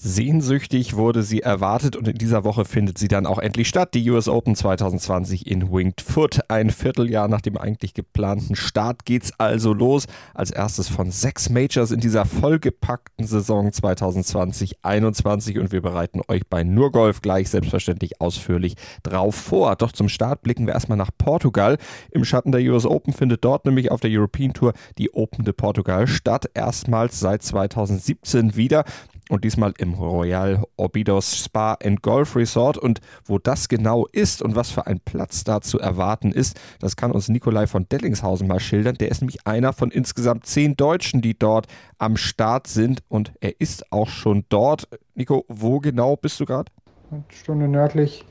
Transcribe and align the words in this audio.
Sehnsüchtig 0.00 0.94
wurde 0.94 1.24
sie 1.24 1.42
erwartet 1.42 1.96
und 1.96 2.06
in 2.06 2.14
dieser 2.14 2.44
Woche 2.44 2.64
findet 2.64 2.98
sie 2.98 3.08
dann 3.08 3.26
auch 3.26 3.40
endlich 3.40 3.68
statt. 3.68 3.94
Die 3.94 4.08
US 4.10 4.28
Open 4.28 4.54
2020 4.54 5.50
in 5.50 5.72
Winged 5.72 6.02
Foot. 6.02 6.38
Ein 6.46 6.70
Vierteljahr 6.70 7.26
nach 7.26 7.40
dem 7.40 7.58
eigentlich 7.58 7.94
geplanten 7.94 8.54
Start 8.54 9.04
geht's 9.04 9.32
also 9.38 9.72
los. 9.72 10.06
Als 10.34 10.52
erstes 10.52 10.88
von 10.88 11.10
sechs 11.10 11.50
Majors 11.50 11.90
in 11.90 11.98
dieser 11.98 12.26
vollgepackten 12.26 13.26
Saison 13.26 13.70
2020-21 13.70 15.58
und 15.58 15.72
wir 15.72 15.82
bereiten 15.82 16.20
euch 16.28 16.46
bei 16.48 16.62
Nur 16.62 16.92
Golf 16.92 17.20
gleich 17.20 17.50
selbstverständlich 17.50 18.20
ausführlich 18.20 18.76
drauf 19.02 19.34
vor. 19.34 19.74
Doch 19.74 19.90
zum 19.90 20.08
Start 20.08 20.42
blicken 20.42 20.68
wir 20.68 20.74
erstmal 20.74 20.98
nach 20.98 21.10
Portugal. 21.18 21.76
Im 22.12 22.24
Schatten 22.24 22.52
der 22.52 22.60
US 22.70 22.86
Open 22.86 23.12
findet 23.12 23.44
dort 23.44 23.64
nämlich 23.64 23.90
auf 23.90 23.98
der 23.98 24.12
European 24.12 24.52
Tour 24.52 24.74
die 24.96 25.12
Open 25.12 25.44
de 25.44 25.54
Portugal 25.54 26.06
statt. 26.06 26.48
Erstmals 26.54 27.18
seit 27.18 27.42
2017 27.42 28.54
wieder 28.54 28.84
und 29.28 29.44
diesmal 29.44 29.74
im 29.78 29.94
Royal 29.94 30.64
Obidos 30.76 31.36
Spa 31.36 31.76
and 31.82 32.02
Golf 32.02 32.36
Resort. 32.36 32.78
Und 32.78 33.00
wo 33.24 33.38
das 33.38 33.68
genau 33.68 34.06
ist 34.12 34.42
und 34.42 34.56
was 34.56 34.70
für 34.70 34.86
ein 34.86 35.00
Platz 35.00 35.44
da 35.44 35.60
zu 35.60 35.78
erwarten 35.78 36.32
ist, 36.32 36.58
das 36.80 36.96
kann 36.96 37.12
uns 37.12 37.28
Nikolai 37.28 37.66
von 37.66 37.88
Dellingshausen 37.88 38.48
mal 38.48 38.60
schildern. 38.60 38.96
Der 38.96 39.10
ist 39.10 39.20
nämlich 39.20 39.46
einer 39.46 39.72
von 39.72 39.90
insgesamt 39.90 40.46
zehn 40.46 40.76
Deutschen, 40.76 41.20
die 41.20 41.38
dort 41.38 41.66
am 41.98 42.16
Start 42.16 42.66
sind 42.66 43.02
und 43.08 43.32
er 43.40 43.60
ist 43.60 43.92
auch 43.92 44.08
schon 44.08 44.44
dort. 44.48 44.88
Nico, 45.14 45.44
wo 45.48 45.80
genau 45.80 46.16
bist 46.16 46.40
du 46.40 46.44
gerade? 46.46 46.70
Eine 47.10 47.24
Stunde 47.28 47.68
nördlich 47.68 48.24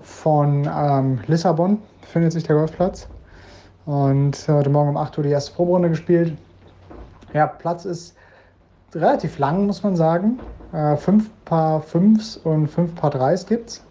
von 0.00 0.68
ähm, 0.72 1.20
Lissabon 1.26 1.78
befindet 2.00 2.32
sich 2.32 2.44
der 2.44 2.56
Golfplatz. 2.56 3.08
Und 3.86 4.46
heute 4.48 4.70
Morgen 4.70 4.90
um 4.90 4.96
8 4.96 5.18
Uhr 5.18 5.24
die 5.24 5.30
erste 5.30 5.54
Proberunde 5.54 5.88
gespielt. 5.88 6.36
Ja, 7.32 7.46
Platz 7.46 7.84
ist 7.84 8.16
relativ 8.96 9.38
lang, 9.38 9.66
muss 9.66 9.82
man 9.82 9.96
sagen. 9.96 10.38
Äh, 10.72 10.96
fünf 10.96 11.30
Paar 11.44 11.80
Fünfs 11.80 12.36
und 12.36 12.68
fünf 12.68 12.94
Paar 12.94 13.10
Dreis 13.10 13.46
gibt 13.46 13.70
es. 13.70 13.84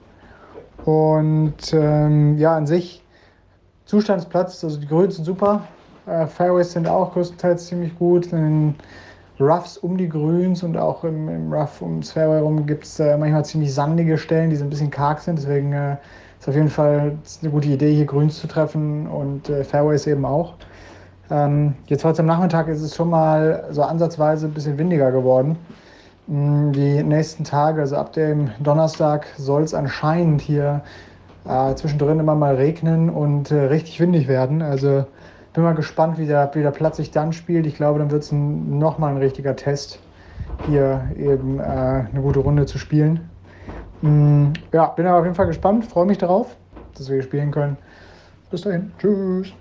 Und 0.86 1.74
ähm, 1.74 2.38
ja, 2.38 2.56
an 2.56 2.68
sich 2.68 3.04
Zustandsplatz, 3.86 4.64
also 4.64 4.80
die 4.80 4.88
Grüns 4.88 5.16
sind 5.16 5.26
super. 5.26 5.64
Äh, 6.06 6.28
Fairways 6.28 6.72
sind 6.72 6.88
auch 6.88 7.14
größtenteils 7.14 7.68
ziemlich 7.68 7.98
gut. 7.98 8.32
In 8.34 8.76
Roughs 9.40 9.78
um 9.78 9.98
die 9.98 10.10
Grüns 10.10 10.64
und 10.64 10.78
auch 10.78 11.04
im, 11.04 11.30
im 11.30 11.54
Rough 11.54 11.82
ums 11.82 12.12
Fairway 12.12 12.40
rum 12.40 12.66
gibt 12.66 12.86
es 12.86 13.00
äh, 13.00 13.18
manchmal 13.18 13.46
ziemlich 13.46 13.74
sandige 13.74 14.18
Stellen, 14.18 14.50
die 14.50 14.56
so 14.56 14.64
ein 14.64 14.70
bisschen 14.70 14.92
karg 14.92 15.20
sind. 15.20 15.40
Deswegen 15.40 15.74
äh, 15.74 15.98
ist 16.40 16.48
auf 16.48 16.56
jeden 16.56 16.70
Fall 16.70 17.18
eine 17.42 17.52
gute 17.52 17.68
Idee, 17.70 17.94
hier 17.94 18.06
Grüns 18.06 18.40
zu 18.40 18.48
treffen 18.48 19.08
und 19.08 19.50
äh, 19.50 19.64
Fairways 19.64 20.08
eben 20.08 20.26
auch. 20.26 20.54
Ähm, 21.32 21.74
jetzt 21.88 22.06
heute 22.06 22.20
am 22.20 22.28
Nachmittag 22.28 22.68
ist 22.68 22.82
es 22.82 22.96
schon 22.96 23.10
mal 23.10 23.66
so 23.72 23.82
ansatzweise 23.82 24.46
ein 24.46 24.54
bisschen 24.54 24.78
windiger 24.78 25.12
geworden. 25.12 25.58
Mm, 26.28 26.72
die 26.72 27.04
nächsten 27.04 27.44
Tage, 27.44 27.82
also 27.82 27.96
ab 27.96 28.14
dem 28.14 28.52
Donnerstag, 28.60 29.28
soll 29.38 29.64
es 29.64 29.74
anscheinend 29.74 30.42
hier 30.42 30.82
äh, 31.48 31.74
zwischendrin 31.76 32.20
immer 32.20 32.36
mal 32.36 32.56
regnen 32.56 33.10
und 33.10 33.52
äh, 33.52 33.56
richtig 33.66 34.00
windig 34.00 34.28
werden. 34.28 34.62
Also 34.62 35.06
bin 35.54 35.64
mal 35.64 35.74
gespannt, 35.74 36.20
wie 36.20 36.28
der, 36.28 36.52
wie 36.54 36.62
der 36.62 36.72
Platz 36.72 36.98
sich 36.98 37.12
dann 37.12 37.34
spielt. 37.34 37.66
Ich 37.66 37.76
glaube, 37.76 38.00
dann 38.00 38.12
wird 38.12 38.24
es 38.24 38.32
nochmal 38.32 39.12
ein 39.12 39.18
richtiger 39.18 39.56
Test, 39.56 40.00
hier 40.68 41.10
eben 41.18 41.60
äh, 41.60 41.64
eine 41.64 42.22
gute 42.22 42.40
Runde 42.40 42.68
zu 42.68 42.78
spielen. 42.78 43.30
Mm, 44.02 44.48
ja, 44.72 44.88
bin 44.88 45.08
aber 45.08 45.20
auf 45.20 45.24
jeden 45.24 45.36
Fall 45.36 45.48
gespannt, 45.48 45.86
freue 45.86 46.06
mich 46.06 46.20
darauf, 46.20 46.56
dass 46.96 47.10
wir 47.10 47.16
hier 47.16 47.24
spielen 47.24 47.50
können. 47.50 47.78
Bis 48.52 48.62
dahin, 48.62 48.92
tschüss. 49.00 49.54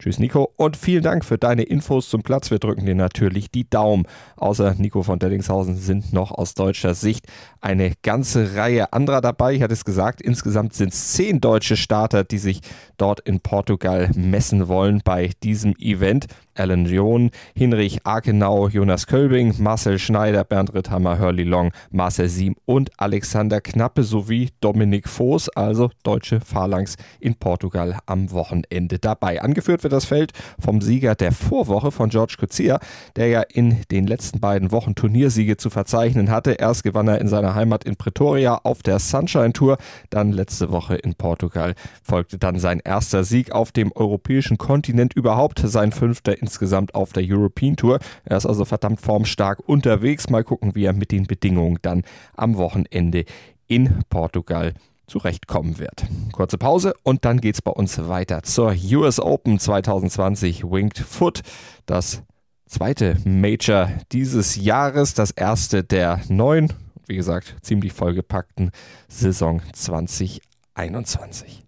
Tschüss, 0.00 0.20
Nico. 0.20 0.52
Und 0.54 0.76
vielen 0.76 1.02
Dank 1.02 1.24
für 1.24 1.38
deine 1.38 1.64
Infos 1.64 2.08
zum 2.08 2.22
Platz. 2.22 2.52
Wir 2.52 2.60
drücken 2.60 2.86
dir 2.86 2.94
natürlich 2.94 3.50
die 3.50 3.68
Daumen. 3.68 4.06
Außer 4.36 4.76
Nico 4.78 5.02
von 5.02 5.18
Dellingshausen 5.18 5.76
sind 5.76 6.12
noch 6.12 6.30
aus 6.30 6.54
deutscher 6.54 6.94
Sicht 6.94 7.26
eine 7.60 7.94
ganze 8.04 8.54
Reihe 8.54 8.92
anderer 8.92 9.20
dabei. 9.20 9.54
Ich 9.54 9.62
hatte 9.62 9.72
es 9.72 9.84
gesagt, 9.84 10.22
insgesamt 10.22 10.74
sind 10.74 10.92
es 10.92 11.14
zehn 11.14 11.40
deutsche 11.40 11.76
Starter, 11.76 12.22
die 12.22 12.38
sich 12.38 12.60
dort 12.96 13.18
in 13.18 13.40
Portugal 13.40 14.08
messen 14.14 14.68
wollen 14.68 15.00
bei 15.04 15.32
diesem 15.42 15.74
Event. 15.78 16.26
Alan 16.58 16.86
John, 16.86 17.30
Hinrich 17.54 18.00
Akenau, 18.04 18.68
Jonas 18.68 19.06
Kölbing, 19.06 19.54
Marcel 19.58 19.98
Schneider, 19.98 20.44
Bernd 20.44 20.74
Ritthammer, 20.74 21.18
Hurley 21.18 21.44
Long, 21.44 21.72
Marcel 21.90 22.28
Siem 22.28 22.56
und 22.64 22.90
Alexander 22.96 23.60
Knappe 23.60 24.02
sowie 24.02 24.50
Dominik 24.60 25.08
Voß, 25.08 25.50
also 25.50 25.90
deutsche 26.02 26.40
Phalanx 26.40 26.96
in 27.20 27.34
Portugal 27.34 27.98
am 28.06 28.30
Wochenende 28.32 28.98
dabei. 28.98 29.40
Angeführt 29.40 29.82
wird 29.82 29.92
das 29.92 30.04
Feld 30.04 30.32
vom 30.58 30.80
Sieger 30.80 31.14
der 31.14 31.32
Vorwoche 31.32 31.92
von 31.92 32.10
George 32.10 32.36
Coetzee, 32.38 32.76
der 33.16 33.28
ja 33.28 33.42
in 33.42 33.82
den 33.90 34.06
letzten 34.06 34.40
beiden 34.40 34.72
Wochen 34.72 34.94
Turniersiege 34.94 35.56
zu 35.56 35.70
verzeichnen 35.70 36.30
hatte. 36.30 36.52
Erst 36.52 36.82
gewann 36.82 37.08
er 37.08 37.20
in 37.20 37.28
seiner 37.28 37.54
Heimat 37.54 37.84
in 37.84 37.96
Pretoria 37.96 38.60
auf 38.64 38.82
der 38.82 38.98
Sunshine 38.98 39.52
Tour, 39.52 39.78
dann 40.10 40.32
letzte 40.32 40.70
Woche 40.70 40.96
in 40.96 41.14
Portugal 41.14 41.74
folgte 42.02 42.38
dann 42.38 42.58
sein 42.58 42.80
erster 42.84 43.24
Sieg 43.24 43.52
auf 43.52 43.72
dem 43.72 43.92
europäischen 43.94 44.58
Kontinent 44.58 45.14
überhaupt, 45.14 45.60
sein 45.64 45.92
fünfter 45.92 46.40
in 46.40 46.47
insgesamt 46.48 46.94
auf 46.94 47.12
der 47.12 47.22
European 47.26 47.76
Tour. 47.76 47.98
Er 48.24 48.38
ist 48.38 48.46
also 48.46 48.64
verdammt 48.64 49.02
formstark 49.02 49.60
unterwegs. 49.66 50.30
Mal 50.30 50.44
gucken, 50.44 50.74
wie 50.74 50.84
er 50.84 50.94
mit 50.94 51.12
den 51.12 51.26
Bedingungen 51.26 51.78
dann 51.82 52.04
am 52.36 52.56
Wochenende 52.56 53.26
in 53.66 54.00
Portugal 54.08 54.72
zurechtkommen 55.06 55.78
wird. 55.78 56.06
Kurze 56.32 56.56
Pause 56.58 56.94
und 57.02 57.24
dann 57.26 57.40
geht 57.40 57.56
es 57.56 57.62
bei 57.62 57.70
uns 57.70 58.08
weiter 58.08 58.42
zur 58.42 58.74
US 58.92 59.20
Open 59.20 59.58
2020 59.58 60.64
Winged 60.64 60.98
Foot. 60.98 61.42
Das 61.84 62.22
zweite 62.66 63.16
Major 63.24 63.90
dieses 64.12 64.56
Jahres, 64.56 65.12
das 65.14 65.30
erste 65.30 65.84
der 65.84 66.20
neun, 66.28 66.72
wie 67.06 67.16
gesagt, 67.16 67.56
ziemlich 67.62 67.92
vollgepackten 67.92 68.70
Saison 69.08 69.60
2021. 69.72 71.67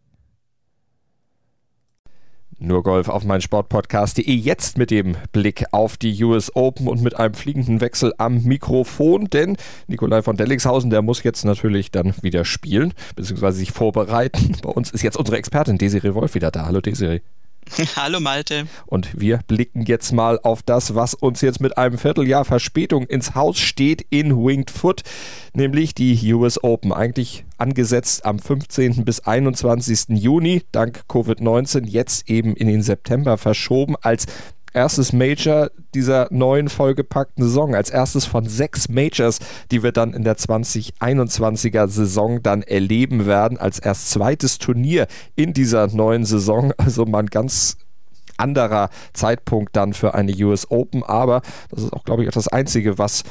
Nur 2.63 2.83
Golf 2.83 3.09
auf 3.09 3.25
mein 3.25 3.41
Sportpodcast.de 3.41 4.35
jetzt 4.35 4.77
mit 4.77 4.91
dem 4.91 5.17
Blick 5.33 5.65
auf 5.73 5.97
die 5.97 6.23
US 6.23 6.55
Open 6.55 6.89
und 6.89 7.01
mit 7.01 7.19
einem 7.19 7.33
fliegenden 7.33 7.81
Wechsel 7.81 8.13
am 8.19 8.43
Mikrofon, 8.43 9.29
denn 9.31 9.57
Nikolai 9.87 10.21
von 10.21 10.37
Dellingshausen, 10.37 10.91
der 10.91 11.01
muss 11.01 11.23
jetzt 11.23 11.47
natürlich 11.47 11.91
dann 11.91 12.13
wieder 12.21 12.45
spielen, 12.45 12.93
beziehungsweise 13.17 13.57
sich 13.57 13.73
vorbereiten. 13.73 14.57
Bei 14.63 14.69
uns 14.69 14.91
ist 14.91 15.03
jetzt 15.03 15.17
unsere 15.17 15.39
Expertin 15.39 15.79
Desiree 15.79 16.13
Wolf 16.13 16.35
wieder 16.35 16.51
da. 16.51 16.67
Hallo 16.67 16.83
Desiree. 16.83 17.21
Hallo 17.97 18.21
Malte. 18.21 18.67
Und 18.85 19.19
wir 19.19 19.41
blicken 19.47 19.87
jetzt 19.87 20.13
mal 20.13 20.39
auf 20.43 20.63
das, 20.63 20.95
was 20.95 21.15
uns 21.15 21.41
jetzt 21.41 21.61
mit 21.61 21.79
einem 21.79 21.97
Vierteljahr 21.97 22.45
Verspätung 22.45 23.05
ins 23.05 23.35
Haus 23.35 23.59
steht 23.59 24.05
in 24.11 24.37
Winged 24.37 24.71
Foot, 24.71 25.03
nämlich 25.55 25.95
die 25.95 26.35
US 26.35 26.63
Open. 26.63 26.93
Eigentlich 26.93 27.45
angesetzt 27.61 28.25
am 28.25 28.39
15. 28.39 29.05
bis 29.05 29.21
21. 29.21 30.09
Juni, 30.09 30.63
dank 30.73 31.03
Covid-19 31.09 31.87
jetzt 31.87 32.29
eben 32.29 32.55
in 32.55 32.67
den 32.67 32.83
September 32.83 33.39
verschoben 33.39 33.97
als 34.01 34.27
erstes 34.73 35.13
Major 35.13 35.71
dieser 35.95 36.29
neuen 36.31 36.69
vollgepackten 36.69 37.45
Saison, 37.45 37.75
als 37.75 37.91
erstes 37.91 38.25
von 38.25 38.47
sechs 38.47 38.89
Majors, 38.89 39.39
die 39.71 39.83
wir 39.83 39.93
dann 39.93 40.15
in 40.15 40.25
der 40.25 40.37
2021er 40.37 41.89
Saison 41.89 42.43
dann 42.43 42.63
erleben 42.63 43.27
werden, 43.27 43.59
als 43.59 43.79
erst 43.79 44.11
zweites 44.11 44.59
Turnier 44.59 45.07
in 45.35 45.53
dieser 45.53 45.89
neuen 45.89 46.25
Saison. 46.25 46.73
Also 46.77 47.05
man 47.05 47.27
ganz 47.27 47.77
anderer 48.41 48.91
Zeitpunkt 49.13 49.77
dann 49.77 49.93
für 49.93 50.15
eine 50.15 50.33
US 50.45 50.71
Open, 50.71 51.03
aber 51.03 51.43
das 51.71 51.85
ist 51.85 51.93
auch, 51.93 52.05
glaube 52.05 52.23
ich, 52.23 52.29
auch 52.29 52.35
das 52.35 52.49
Einzige, 52.49 52.99
was 52.99 53.23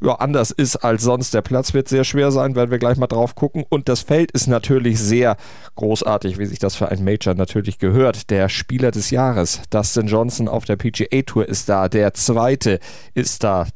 ja, 0.00 0.14
anders 0.14 0.50
ist 0.50 0.76
als 0.76 1.02
sonst. 1.02 1.34
Der 1.34 1.42
Platz 1.42 1.74
wird 1.74 1.88
sehr 1.88 2.04
schwer 2.04 2.30
sein, 2.30 2.54
werden 2.54 2.70
wir 2.70 2.78
gleich 2.78 2.96
mal 2.98 3.06
drauf 3.06 3.34
gucken. 3.34 3.64
Und 3.68 3.88
das 3.88 4.00
Feld 4.00 4.30
ist 4.32 4.46
natürlich 4.46 5.00
sehr 5.00 5.36
großartig, 5.76 6.38
wie 6.38 6.46
sich 6.46 6.58
das 6.58 6.76
für 6.76 6.88
ein 6.88 7.04
Major 7.04 7.34
natürlich 7.34 7.78
gehört. 7.78 8.30
Der 8.30 8.48
Spieler 8.48 8.90
des 8.90 9.10
Jahres, 9.10 9.62
Dustin 9.70 10.06
Johnson 10.06 10.48
auf 10.48 10.64
der 10.64 10.76
PGA 10.76 11.22
Tour 11.22 11.48
ist 11.48 11.68
da. 11.68 11.88
Der 11.88 12.14
zweite 12.14 12.78
ist 13.14 13.42
da, 13.44 13.66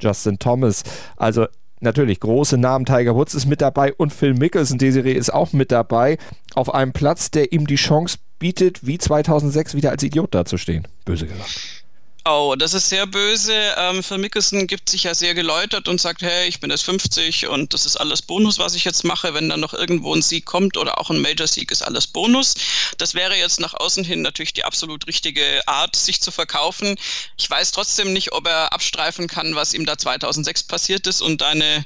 Justin 0.00 0.38
Thomas. 0.38 0.82
Also 1.16 1.46
natürlich 1.80 2.20
große 2.20 2.56
Namen. 2.58 2.84
Tiger 2.84 3.14
Woods 3.14 3.34
ist 3.34 3.46
mit 3.46 3.60
dabei 3.60 3.92
und 3.92 4.12
Phil 4.12 4.34
Mickelson, 4.34 4.78
Desiree, 4.78 5.12
ist 5.12 5.32
auch 5.32 5.52
mit 5.52 5.72
dabei. 5.72 6.18
Auf 6.54 6.72
einem 6.74 6.92
Platz, 6.92 7.30
der 7.30 7.52
ihm 7.52 7.66
die 7.66 7.76
Chance 7.76 8.18
bietet, 8.42 8.84
wie 8.84 8.98
2006 8.98 9.74
wieder 9.76 9.90
als 9.90 10.02
Idiot 10.02 10.34
dazustehen. 10.34 10.88
Böse 11.04 11.28
gesagt. 11.28 11.81
Oh, 12.24 12.54
das 12.56 12.72
ist 12.72 12.88
sehr 12.88 13.06
böse. 13.06 13.52
Ähm, 13.76 14.00
Phil 14.02 14.18
Mickelson 14.18 14.68
gibt 14.68 14.88
sich 14.88 15.02
ja 15.02 15.14
sehr 15.14 15.34
geläutert 15.34 15.88
und 15.88 16.00
sagt, 16.00 16.22
hey, 16.22 16.46
ich 16.46 16.60
bin 16.60 16.70
jetzt 16.70 16.84
50 16.84 17.48
und 17.48 17.74
das 17.74 17.84
ist 17.84 17.96
alles 17.96 18.22
Bonus, 18.22 18.60
was 18.60 18.76
ich 18.76 18.84
jetzt 18.84 19.04
mache. 19.04 19.34
Wenn 19.34 19.48
dann 19.48 19.58
noch 19.58 19.74
irgendwo 19.74 20.14
ein 20.14 20.22
Sieg 20.22 20.44
kommt 20.44 20.76
oder 20.76 21.00
auch 21.00 21.10
ein 21.10 21.20
Major-Sieg, 21.20 21.72
ist 21.72 21.82
alles 21.82 22.06
Bonus. 22.06 22.54
Das 22.98 23.14
wäre 23.14 23.34
jetzt 23.34 23.58
nach 23.58 23.74
außen 23.74 24.04
hin 24.04 24.22
natürlich 24.22 24.52
die 24.52 24.64
absolut 24.64 25.08
richtige 25.08 25.66
Art, 25.66 25.96
sich 25.96 26.20
zu 26.20 26.30
verkaufen. 26.30 26.94
Ich 27.36 27.50
weiß 27.50 27.72
trotzdem 27.72 28.12
nicht, 28.12 28.32
ob 28.32 28.46
er 28.46 28.72
abstreifen 28.72 29.26
kann, 29.26 29.56
was 29.56 29.74
ihm 29.74 29.84
da 29.84 29.98
2006 29.98 30.62
passiert 30.62 31.08
ist 31.08 31.22
und 31.22 31.40
deine, 31.40 31.84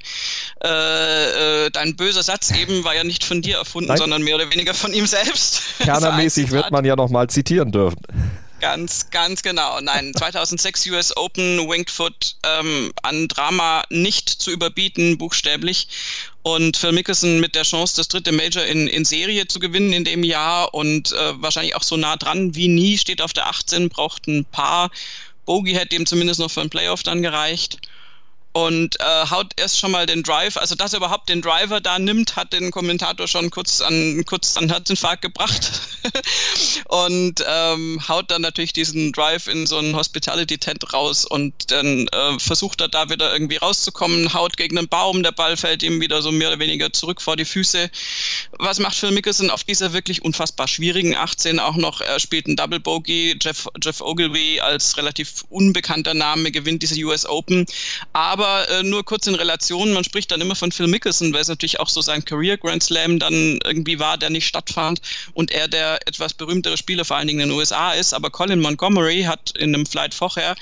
äh, 0.62 1.64
äh, 1.64 1.70
dein 1.70 1.96
böser 1.96 2.22
Satz 2.22 2.50
eben 2.60 2.84
war 2.84 2.94
ja 2.94 3.04
nicht 3.04 3.24
von 3.24 3.40
dir 3.40 3.56
erfunden, 3.56 3.88
Nein. 3.88 3.96
sondern 3.96 4.20
mehr 4.20 4.34
oder 4.34 4.52
weniger 4.52 4.74
von 4.74 4.92
ihm 4.92 5.06
selbst. 5.06 5.62
Kernermäßig 5.78 6.50
wird 6.50 6.70
man 6.70 6.84
ja 6.84 6.94
nochmal 6.94 7.30
zitieren 7.30 7.72
dürfen. 7.72 7.96
Ganz, 8.58 9.10
ganz 9.10 9.42
genau. 9.42 9.80
Nein, 9.80 10.14
2006 10.14 10.86
US 10.86 11.16
Open, 11.16 11.68
Winged 11.68 11.90
Foot, 11.90 12.36
ähm, 12.42 12.90
an 13.02 13.28
Drama 13.28 13.84
nicht 13.90 14.30
zu 14.30 14.50
überbieten, 14.50 15.18
buchstäblich. 15.18 15.88
Und 16.42 16.76
Phil 16.76 16.92
Mickelson 16.92 17.40
mit 17.40 17.54
der 17.54 17.64
Chance, 17.64 17.96
das 17.96 18.08
dritte 18.08 18.32
Major 18.32 18.64
in, 18.64 18.88
in 18.88 19.04
Serie 19.04 19.46
zu 19.46 19.58
gewinnen 19.58 19.92
in 19.92 20.04
dem 20.04 20.24
Jahr 20.24 20.72
und 20.72 21.12
äh, 21.12 21.42
wahrscheinlich 21.42 21.74
auch 21.74 21.82
so 21.82 21.98
nah 21.98 22.16
dran 22.16 22.54
wie 22.54 22.68
nie, 22.68 22.96
steht 22.96 23.20
auf 23.20 23.34
der 23.34 23.46
18, 23.48 23.90
braucht 23.90 24.26
ein 24.26 24.46
paar. 24.46 24.90
Bogey 25.44 25.74
hätte 25.74 25.94
ihm 25.94 26.06
zumindest 26.06 26.40
noch 26.40 26.50
für 26.50 26.62
ein 26.62 26.70
Playoff 26.70 27.02
dann 27.02 27.22
gereicht 27.22 27.78
und 28.56 28.98
äh, 29.00 29.30
haut 29.30 29.52
erst 29.56 29.78
schon 29.78 29.90
mal 29.90 30.06
den 30.06 30.22
Drive, 30.22 30.56
also 30.56 30.74
dass 30.74 30.94
er 30.94 30.96
überhaupt 30.96 31.28
den 31.28 31.42
Driver 31.42 31.82
da 31.82 31.98
nimmt, 31.98 32.36
hat 32.36 32.54
den 32.54 32.70
Kommentator 32.70 33.28
schon 33.28 33.50
kurz 33.50 33.82
an 33.82 34.24
kurz 34.24 34.56
an 34.56 34.70
Herzinfarkt 34.70 35.20
gebracht 35.20 35.72
und 36.88 37.44
ähm, 37.46 38.00
haut 38.08 38.30
dann 38.30 38.40
natürlich 38.40 38.72
diesen 38.72 39.12
Drive 39.12 39.46
in 39.46 39.66
so 39.66 39.76
einen 39.76 39.94
Hospitality 39.94 40.56
Tent 40.56 40.90
raus 40.94 41.26
und 41.26 41.70
dann 41.70 42.08
äh, 42.08 42.38
versucht 42.38 42.80
er 42.80 42.88
da 42.88 43.10
wieder 43.10 43.30
irgendwie 43.30 43.56
rauszukommen, 43.56 44.32
haut 44.32 44.56
gegen 44.56 44.78
einen 44.78 44.88
Baum, 44.88 45.22
der 45.22 45.32
Ball 45.32 45.58
fällt 45.58 45.82
ihm 45.82 46.00
wieder 46.00 46.22
so 46.22 46.32
mehr 46.32 46.48
oder 46.48 46.58
weniger 46.58 46.90
zurück 46.94 47.20
vor 47.20 47.36
die 47.36 47.44
Füße. 47.44 47.90
Was 48.52 48.78
macht 48.78 48.96
Phil 48.96 49.10
Mickelson 49.10 49.50
auf 49.50 49.64
dieser 49.64 49.92
wirklich 49.92 50.24
unfassbar 50.24 50.66
schwierigen 50.66 51.14
18 51.14 51.60
auch 51.60 51.76
noch? 51.76 52.00
Er 52.00 52.18
spielt 52.20 52.46
einen 52.46 52.56
Double 52.56 52.80
Bogey, 52.80 53.36
Jeff, 53.38 53.68
Jeff 53.82 54.00
Ogilvy 54.00 54.60
als 54.60 54.96
relativ 54.96 55.44
unbekannter 55.50 56.14
Name 56.14 56.50
gewinnt 56.50 56.82
diese 56.82 56.98
US 57.04 57.26
Open, 57.26 57.66
aber 58.14 58.45
aber 58.46 58.68
äh, 58.68 58.82
nur 58.82 59.04
kurz 59.04 59.26
in 59.26 59.34
Relation, 59.34 59.92
man 59.92 60.04
spricht 60.04 60.30
dann 60.30 60.40
immer 60.40 60.54
von 60.54 60.70
Phil 60.70 60.86
Mickelson, 60.86 61.32
weil 61.32 61.42
es 61.42 61.48
natürlich 61.48 61.80
auch 61.80 61.88
so 61.88 62.00
sein 62.00 62.24
Career 62.24 62.56
Grand 62.56 62.82
Slam 62.82 63.18
dann 63.18 63.58
irgendwie 63.64 63.98
war, 63.98 64.16
der 64.18 64.30
nicht 64.30 64.46
stattfand 64.46 65.00
und 65.34 65.50
er 65.50 65.68
der 65.68 65.98
etwas 66.06 66.34
berühmtere 66.34 66.76
Spieler 66.76 67.04
vor 67.04 67.16
allen 67.16 67.28
Dingen 67.28 67.40
in 67.40 67.48
den 67.48 67.58
USA 67.58 67.92
ist, 67.92 68.14
aber 68.14 68.30
Colin 68.30 68.60
Montgomery 68.60 69.22
hat 69.22 69.52
in 69.58 69.74
einem 69.74 69.86
Flight 69.86 70.14
vorher 70.14 70.54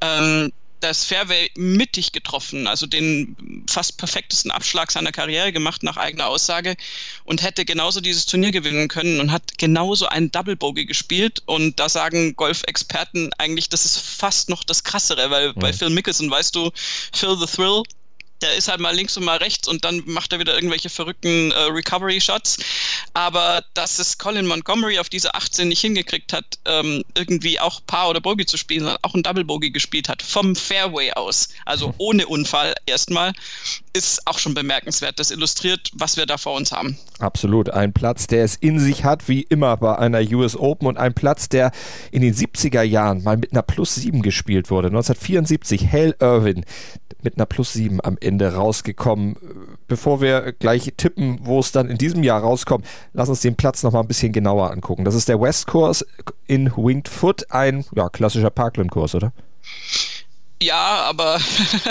ähm, 0.00 0.52
das 0.80 1.04
Fairway 1.04 1.50
mittig 1.56 2.12
getroffen, 2.12 2.66
also 2.66 2.86
den 2.86 3.64
fast 3.68 3.98
perfektesten 3.98 4.50
Abschlag 4.50 4.90
seiner 4.90 5.12
Karriere 5.12 5.52
gemacht 5.52 5.82
nach 5.82 5.96
eigener 5.96 6.26
Aussage 6.26 6.76
und 7.24 7.42
hätte 7.42 7.64
genauso 7.64 8.00
dieses 8.00 8.26
Turnier 8.26 8.50
gewinnen 8.50 8.88
können 8.88 9.20
und 9.20 9.32
hat 9.32 9.58
genauso 9.58 10.06
einen 10.06 10.32
Double 10.32 10.56
Bogey 10.56 10.86
gespielt 10.86 11.42
und 11.46 11.78
da 11.78 11.88
sagen 11.88 12.34
Golfexperten 12.36 13.30
eigentlich, 13.38 13.68
das 13.68 13.84
ist 13.84 13.98
fast 13.98 14.48
noch 14.48 14.64
das 14.64 14.84
krassere, 14.84 15.30
weil 15.30 15.50
mhm. 15.50 15.60
bei 15.60 15.72
Phil 15.72 15.90
Mickelson 15.90 16.30
weißt 16.30 16.54
du, 16.54 16.70
Phil 17.12 17.36
the 17.38 17.46
Thrill, 17.46 17.82
der 18.42 18.54
ist 18.54 18.68
halt 18.68 18.80
mal 18.80 18.94
links 18.94 19.16
und 19.16 19.24
mal 19.24 19.36
rechts 19.38 19.68
und 19.68 19.84
dann 19.84 20.02
macht 20.06 20.32
er 20.32 20.38
wieder 20.38 20.54
irgendwelche 20.54 20.88
verrückten 20.88 21.50
äh, 21.52 21.58
Recovery-Shots. 21.58 22.58
Aber 23.14 23.64
dass 23.74 23.98
es 23.98 24.18
Colin 24.18 24.46
Montgomery 24.46 24.98
auf 24.98 25.08
diese 25.08 25.34
18 25.34 25.68
nicht 25.68 25.80
hingekriegt 25.80 26.32
hat, 26.32 26.58
ähm, 26.64 27.04
irgendwie 27.14 27.60
auch 27.60 27.80
Paar 27.86 28.08
oder 28.08 28.20
Bogey 28.20 28.46
zu 28.46 28.56
spielen, 28.56 28.80
sondern 28.80 28.98
auch 29.02 29.14
ein 29.14 29.22
Double 29.22 29.44
Bogey 29.44 29.70
gespielt 29.70 30.08
hat, 30.08 30.22
vom 30.22 30.56
Fairway 30.56 31.12
aus, 31.12 31.48
also 31.66 31.94
ohne 31.98 32.26
Unfall 32.26 32.74
erstmal, 32.86 33.32
ist 33.92 34.26
auch 34.26 34.38
schon 34.38 34.54
bemerkenswert. 34.54 35.18
Das 35.18 35.30
illustriert, 35.30 35.90
was 35.94 36.16
wir 36.16 36.26
da 36.26 36.38
vor 36.38 36.56
uns 36.56 36.72
haben. 36.72 36.96
Absolut. 37.18 37.70
Ein 37.70 37.92
Platz, 37.92 38.26
der 38.26 38.44
es 38.44 38.56
in 38.56 38.78
sich 38.78 39.04
hat, 39.04 39.28
wie 39.28 39.42
immer 39.42 39.76
bei 39.76 39.96
einer 39.98 40.20
US 40.32 40.56
Open 40.56 40.86
und 40.86 40.96
ein 40.96 41.14
Platz, 41.14 41.48
der 41.48 41.72
in 42.10 42.22
den 42.22 42.34
70er 42.34 42.82
Jahren 42.82 43.22
mal 43.22 43.36
mit 43.36 43.52
einer 43.52 43.62
Plus 43.62 43.94
7 43.96 44.22
gespielt 44.22 44.70
wurde. 44.70 44.88
1974, 44.88 45.92
Hale 45.92 46.16
Irwin 46.20 46.64
mit 47.22 47.36
einer 47.36 47.46
Plus 47.46 47.72
7 47.72 48.00
am 48.02 48.16
Ende 48.20 48.54
rausgekommen. 48.54 49.36
Bevor 49.88 50.20
wir 50.20 50.52
gleich 50.52 50.92
tippen, 50.96 51.40
wo 51.42 51.60
es 51.60 51.72
dann 51.72 51.88
in 51.88 51.98
diesem 51.98 52.22
Jahr 52.22 52.40
rauskommt, 52.40 52.86
lass 53.12 53.28
uns 53.28 53.40
den 53.40 53.56
Platz 53.56 53.82
noch 53.82 53.92
mal 53.92 54.00
ein 54.00 54.08
bisschen 54.08 54.32
genauer 54.32 54.70
angucken. 54.70 55.04
Das 55.04 55.14
ist 55.14 55.28
der 55.28 55.40
West 55.40 55.66
Course 55.66 56.06
in 56.46 56.70
Winged 56.76 57.08
Foot, 57.08 57.50
ein 57.50 57.84
ja, 57.94 58.08
klassischer 58.08 58.50
Parkland-Kurs, 58.50 59.14
oder? 59.14 59.32
Ja, 60.62 61.04
aber 61.04 61.40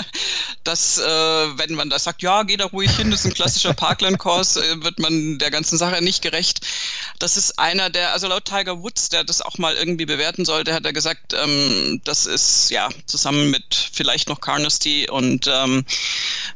das, 0.64 0.98
äh, 0.98 1.02
wenn 1.02 1.74
man 1.74 1.90
das 1.90 2.04
sagt, 2.04 2.22
ja, 2.22 2.44
geh 2.44 2.56
da 2.56 2.66
ruhig 2.66 2.92
hin, 2.92 3.10
das 3.10 3.20
ist 3.20 3.26
ein 3.26 3.34
klassischer 3.34 3.74
Parkland-Kurs, 3.74 4.56
äh, 4.56 4.82
wird 4.84 5.00
man 5.00 5.38
der 5.38 5.50
ganzen 5.50 5.76
Sache 5.76 6.00
nicht 6.02 6.22
gerecht. 6.22 6.64
Das 7.18 7.36
ist 7.36 7.58
einer 7.58 7.90
der, 7.90 8.12
also 8.12 8.28
laut 8.28 8.44
Tiger 8.44 8.80
Woods, 8.80 9.08
der 9.08 9.24
das 9.24 9.42
auch 9.42 9.58
mal 9.58 9.74
irgendwie 9.74 10.06
bewerten 10.06 10.44
sollte, 10.44 10.72
hat 10.72 10.86
er 10.86 10.92
gesagt, 10.92 11.32
ähm, 11.32 12.00
das 12.04 12.26
ist 12.26 12.70
ja 12.70 12.88
zusammen 13.06 13.50
mit 13.50 13.74
vielleicht 13.92 14.28
noch 14.28 14.40
Carnesty 14.40 15.10
und 15.10 15.48
ähm, 15.48 15.84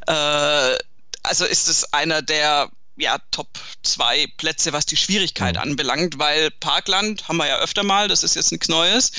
äh, 0.06 0.76
also 1.25 1.44
ist 1.46 1.69
es 1.69 1.93
einer 1.93 2.22
der 2.22 2.70
ja, 2.96 3.19
Top 3.31 3.49
2 3.82 4.29
Plätze, 4.37 4.73
was 4.73 4.87
die 4.87 4.96
Schwierigkeit 4.96 5.56
mhm. 5.56 5.62
anbelangt, 5.62 6.19
weil 6.19 6.50
Parkland 6.50 7.26
haben 7.29 7.38
wir 7.38 7.46
ja 7.46 7.58
öfter 7.58 7.82
mal, 7.82 8.08
das 8.08 8.23
ist 8.23 8.37
jetzt 8.37 8.52
nichts 8.52 8.69
Neues. 8.69 9.12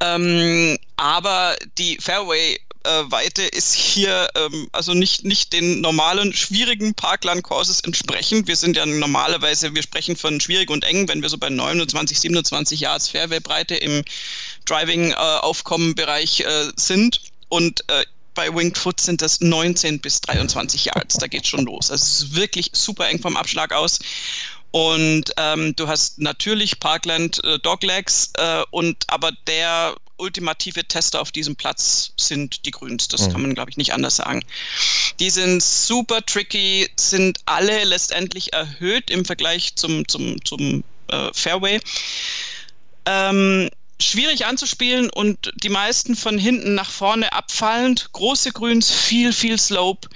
Ähm, 0.00 0.78
aber 0.96 1.56
die 1.78 1.98
Fairway 2.00 2.58
Weite 2.86 3.42
ist 3.42 3.74
hier 3.74 4.28
ähm, 4.36 4.68
also 4.72 4.94
nicht, 4.94 5.24
nicht 5.24 5.52
den 5.52 5.80
normalen 5.80 6.32
schwierigen 6.32 6.94
Parkland-Courses 6.94 7.80
entsprechend. 7.80 8.46
Wir 8.46 8.56
sind 8.56 8.76
ja 8.76 8.86
normalerweise, 8.86 9.74
wir 9.74 9.82
sprechen 9.82 10.16
von 10.16 10.40
schwierig 10.40 10.70
und 10.70 10.84
eng, 10.84 11.08
wenn 11.08 11.22
wir 11.22 11.28
so 11.28 11.38
bei 11.38 11.48
29, 11.48 12.20
27 12.20 12.80
Yards 12.80 13.08
Fairway-Breite 13.08 13.76
im 13.76 14.04
Driving-Aufkommen-Bereich 14.66 16.40
äh, 16.40 16.70
sind. 16.76 17.20
Und 17.48 17.84
äh, 17.88 18.04
bei 18.36 18.54
Winged 18.54 18.78
Foot 18.78 19.00
sind 19.00 19.20
das 19.20 19.40
19 19.40 20.00
bis 20.00 20.20
23 20.20 20.84
Yards. 20.84 21.16
Da 21.16 21.26
geht 21.26 21.46
schon 21.46 21.64
los. 21.64 21.90
Also 21.90 22.04
es 22.04 22.20
ist 22.20 22.36
wirklich 22.36 22.70
super 22.72 23.08
eng 23.08 23.20
vom 23.20 23.36
Abschlag 23.36 23.72
aus. 23.72 23.98
Und 24.70 25.32
ähm, 25.38 25.74
du 25.74 25.88
hast 25.88 26.20
natürlich 26.20 26.78
Parkland 26.78 27.42
äh, 27.44 27.58
Doglegs 27.58 28.30
äh, 28.36 28.62
und 28.70 29.04
aber 29.08 29.32
der 29.46 29.96
ultimative 30.18 30.84
Tester 30.84 31.20
auf 31.20 31.32
diesem 31.32 31.56
Platz 31.56 32.12
sind 32.16 32.64
die 32.66 32.70
Grüns. 32.70 33.08
Das 33.08 33.22
mhm. 33.22 33.32
kann 33.32 33.42
man, 33.42 33.54
glaube 33.54 33.70
ich, 33.70 33.76
nicht 33.76 33.92
anders 33.92 34.16
sagen. 34.16 34.44
Die 35.18 35.30
sind 35.30 35.62
super 35.62 36.24
tricky, 36.24 36.88
sind 36.96 37.40
alle 37.46 37.84
letztendlich 37.84 38.52
erhöht 38.52 39.10
im 39.10 39.24
Vergleich 39.24 39.74
zum, 39.76 40.06
zum, 40.08 40.42
zum 40.44 40.84
äh, 41.08 41.30
Fairway. 41.32 41.80
Ähm, 43.06 43.70
schwierig 44.00 44.46
anzuspielen 44.46 45.10
und 45.10 45.52
die 45.56 45.68
meisten 45.68 46.16
von 46.16 46.38
hinten 46.38 46.74
nach 46.74 46.90
vorne 46.90 47.32
abfallend. 47.32 48.12
Große 48.12 48.52
Grüns, 48.52 48.90
viel, 48.90 49.32
viel 49.32 49.58
Slope. 49.58 50.08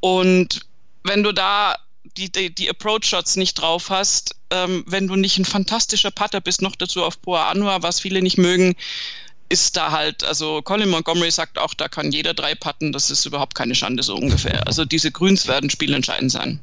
Und 0.00 0.60
wenn 1.04 1.22
du 1.22 1.32
da 1.32 1.76
die, 2.16 2.30
die, 2.30 2.54
die 2.54 2.68
Approach-Shots 2.68 3.36
nicht 3.36 3.54
drauf 3.54 3.90
hast, 3.90 4.34
ähm, 4.50 4.84
wenn 4.86 5.06
du 5.06 5.16
nicht 5.16 5.38
ein 5.38 5.44
fantastischer 5.44 6.10
Putter 6.10 6.40
bist, 6.40 6.62
noch 6.62 6.76
dazu 6.76 7.04
auf 7.04 7.20
Poa 7.20 7.50
Anua, 7.50 7.82
was 7.82 8.00
viele 8.00 8.22
nicht 8.22 8.38
mögen, 8.38 8.74
ist 9.50 9.76
da 9.76 9.92
halt, 9.92 10.24
also 10.24 10.60
Colin 10.62 10.90
Montgomery 10.90 11.30
sagt 11.30 11.58
auch, 11.58 11.74
da 11.74 11.88
kann 11.88 12.12
jeder 12.12 12.34
drei 12.34 12.54
putten, 12.54 12.92
das 12.92 13.10
ist 13.10 13.24
überhaupt 13.24 13.54
keine 13.54 13.74
Schande 13.74 14.02
so 14.02 14.14
ungefähr. 14.14 14.66
Also 14.66 14.84
diese 14.84 15.10
Grüns 15.10 15.46
werden 15.46 15.70
spielentscheidend 15.70 16.32
sein. 16.32 16.60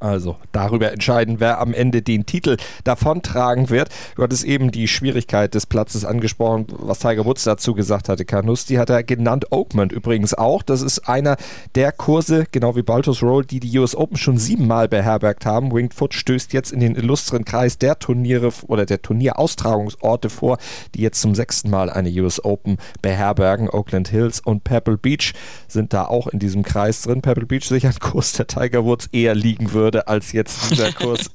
Also 0.00 0.36
darüber 0.52 0.92
entscheiden, 0.92 1.40
wer 1.40 1.60
am 1.60 1.72
Ende 1.72 2.02
den 2.02 2.26
Titel 2.26 2.56
davontragen 2.84 3.70
wird. 3.70 3.88
Du 4.16 4.22
hattest 4.22 4.44
eben 4.44 4.70
die 4.70 4.88
Schwierigkeit 4.88 5.54
des 5.54 5.66
Platzes 5.66 6.04
angesprochen, 6.04 6.66
was 6.68 6.98
Tiger 6.98 7.24
Woods 7.24 7.44
dazu 7.44 7.74
gesagt 7.74 8.08
hatte. 8.08 8.24
Carnus, 8.24 8.66
die 8.66 8.78
hat 8.78 8.90
er 8.90 9.02
genannt. 9.02 9.46
Oakmont 9.50 9.92
übrigens 9.92 10.34
auch. 10.34 10.62
Das 10.62 10.82
ist 10.82 11.08
einer 11.08 11.36
der 11.74 11.92
Kurse, 11.92 12.46
genau 12.50 12.76
wie 12.76 12.82
Baltus 12.82 13.22
Roll, 13.22 13.44
die 13.44 13.60
die 13.60 13.78
US 13.78 13.94
Open 13.94 14.16
schon 14.16 14.36
siebenmal 14.36 14.88
beherbergt 14.88 15.46
haben. 15.46 15.72
Winged 15.72 15.94
Foot 15.94 16.12
stößt 16.12 16.52
jetzt 16.52 16.72
in 16.72 16.80
den 16.80 16.96
illustren 16.96 17.44
Kreis 17.44 17.78
der 17.78 17.98
Turniere 17.98 18.52
oder 18.66 18.84
der 18.84 19.00
Turnieraustragungsorte 19.00 20.28
vor, 20.28 20.58
die 20.94 21.00
jetzt 21.00 21.20
zum 21.20 21.34
sechsten 21.34 21.70
Mal 21.70 21.88
eine 21.88 22.10
US 22.22 22.44
Open 22.44 22.78
beherbergen. 23.00 23.70
Oakland 23.70 24.08
Hills 24.08 24.40
und 24.40 24.64
Pebble 24.64 24.98
Beach 24.98 25.32
sind 25.68 25.92
da 25.94 26.04
auch 26.04 26.26
in 26.26 26.40
diesem 26.40 26.62
Kreis 26.62 27.02
drin. 27.02 27.22
Pebble 27.22 27.46
Beach 27.46 27.66
sicher 27.66 27.88
ein 27.88 27.98
Kurs, 28.00 28.32
der 28.32 28.46
Tiger 28.46 28.84
Woods 28.84 29.08
eher 29.12 29.34
liegen 29.34 29.72
würde 29.72 29.83
würde 29.84 30.08
als 30.08 30.32
jetzt 30.32 30.70
dieser 30.70 30.92
Kurs 30.98 31.30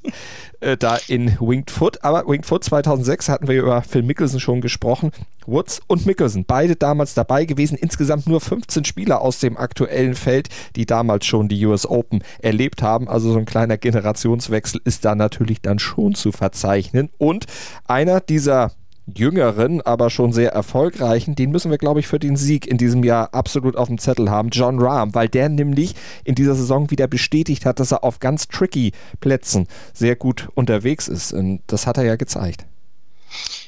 äh, 0.59 0.75
da 0.75 0.97
in 1.07 1.37
Winged 1.39 1.71
Foot. 1.71 2.03
Aber 2.03 2.27
Winged 2.27 2.45
Foot 2.45 2.63
2006 2.63 3.29
hatten 3.29 3.47
wir 3.47 3.61
über 3.61 3.81
Phil 3.81 4.01
Mickelson 4.01 4.39
schon 4.39 4.61
gesprochen. 4.61 5.11
Woods 5.45 5.81
und 5.87 6.05
Mickelson, 6.05 6.45
beide 6.45 6.75
damals 6.75 7.13
dabei 7.13 7.45
gewesen. 7.45 7.77
Insgesamt 7.77 8.27
nur 8.27 8.41
15 8.41 8.85
Spieler 8.85 9.21
aus 9.21 9.39
dem 9.39 9.57
aktuellen 9.57 10.15
Feld, 10.15 10.49
die 10.75 10.85
damals 10.85 11.25
schon 11.25 11.47
die 11.47 11.65
US 11.65 11.85
Open 11.85 12.23
erlebt 12.39 12.81
haben. 12.81 13.07
Also 13.07 13.31
so 13.31 13.37
ein 13.37 13.45
kleiner 13.45 13.77
Generationswechsel 13.77 14.81
ist 14.83 15.05
da 15.05 15.15
natürlich 15.15 15.61
dann 15.61 15.79
schon 15.79 16.15
zu 16.15 16.31
verzeichnen. 16.31 17.09
Und 17.17 17.45
einer 17.85 18.19
dieser 18.19 18.71
jüngeren, 19.15 19.81
aber 19.81 20.09
schon 20.09 20.31
sehr 20.31 20.51
erfolgreichen, 20.51 21.35
den 21.35 21.51
müssen 21.51 21.71
wir, 21.71 21.77
glaube 21.77 21.99
ich, 21.99 22.07
für 22.07 22.19
den 22.19 22.35
Sieg 22.35 22.67
in 22.67 22.77
diesem 22.77 23.03
Jahr 23.03 23.33
absolut 23.33 23.75
auf 23.75 23.87
dem 23.87 23.97
Zettel 23.97 24.29
haben. 24.29 24.49
John 24.49 24.79
Rahm, 24.79 25.13
weil 25.15 25.29
der 25.29 25.49
nämlich 25.49 25.95
in 26.23 26.35
dieser 26.35 26.55
Saison 26.55 26.91
wieder 26.91 27.07
bestätigt 27.07 27.65
hat, 27.65 27.79
dass 27.79 27.91
er 27.91 28.03
auf 28.03 28.19
ganz 28.19 28.47
tricky 28.47 28.91
Plätzen 29.19 29.67
sehr 29.93 30.15
gut 30.15 30.49
unterwegs 30.55 31.07
ist. 31.07 31.33
Und 31.33 31.61
das 31.67 31.87
hat 31.87 31.97
er 31.97 32.03
ja 32.05 32.15
gezeigt. 32.15 32.68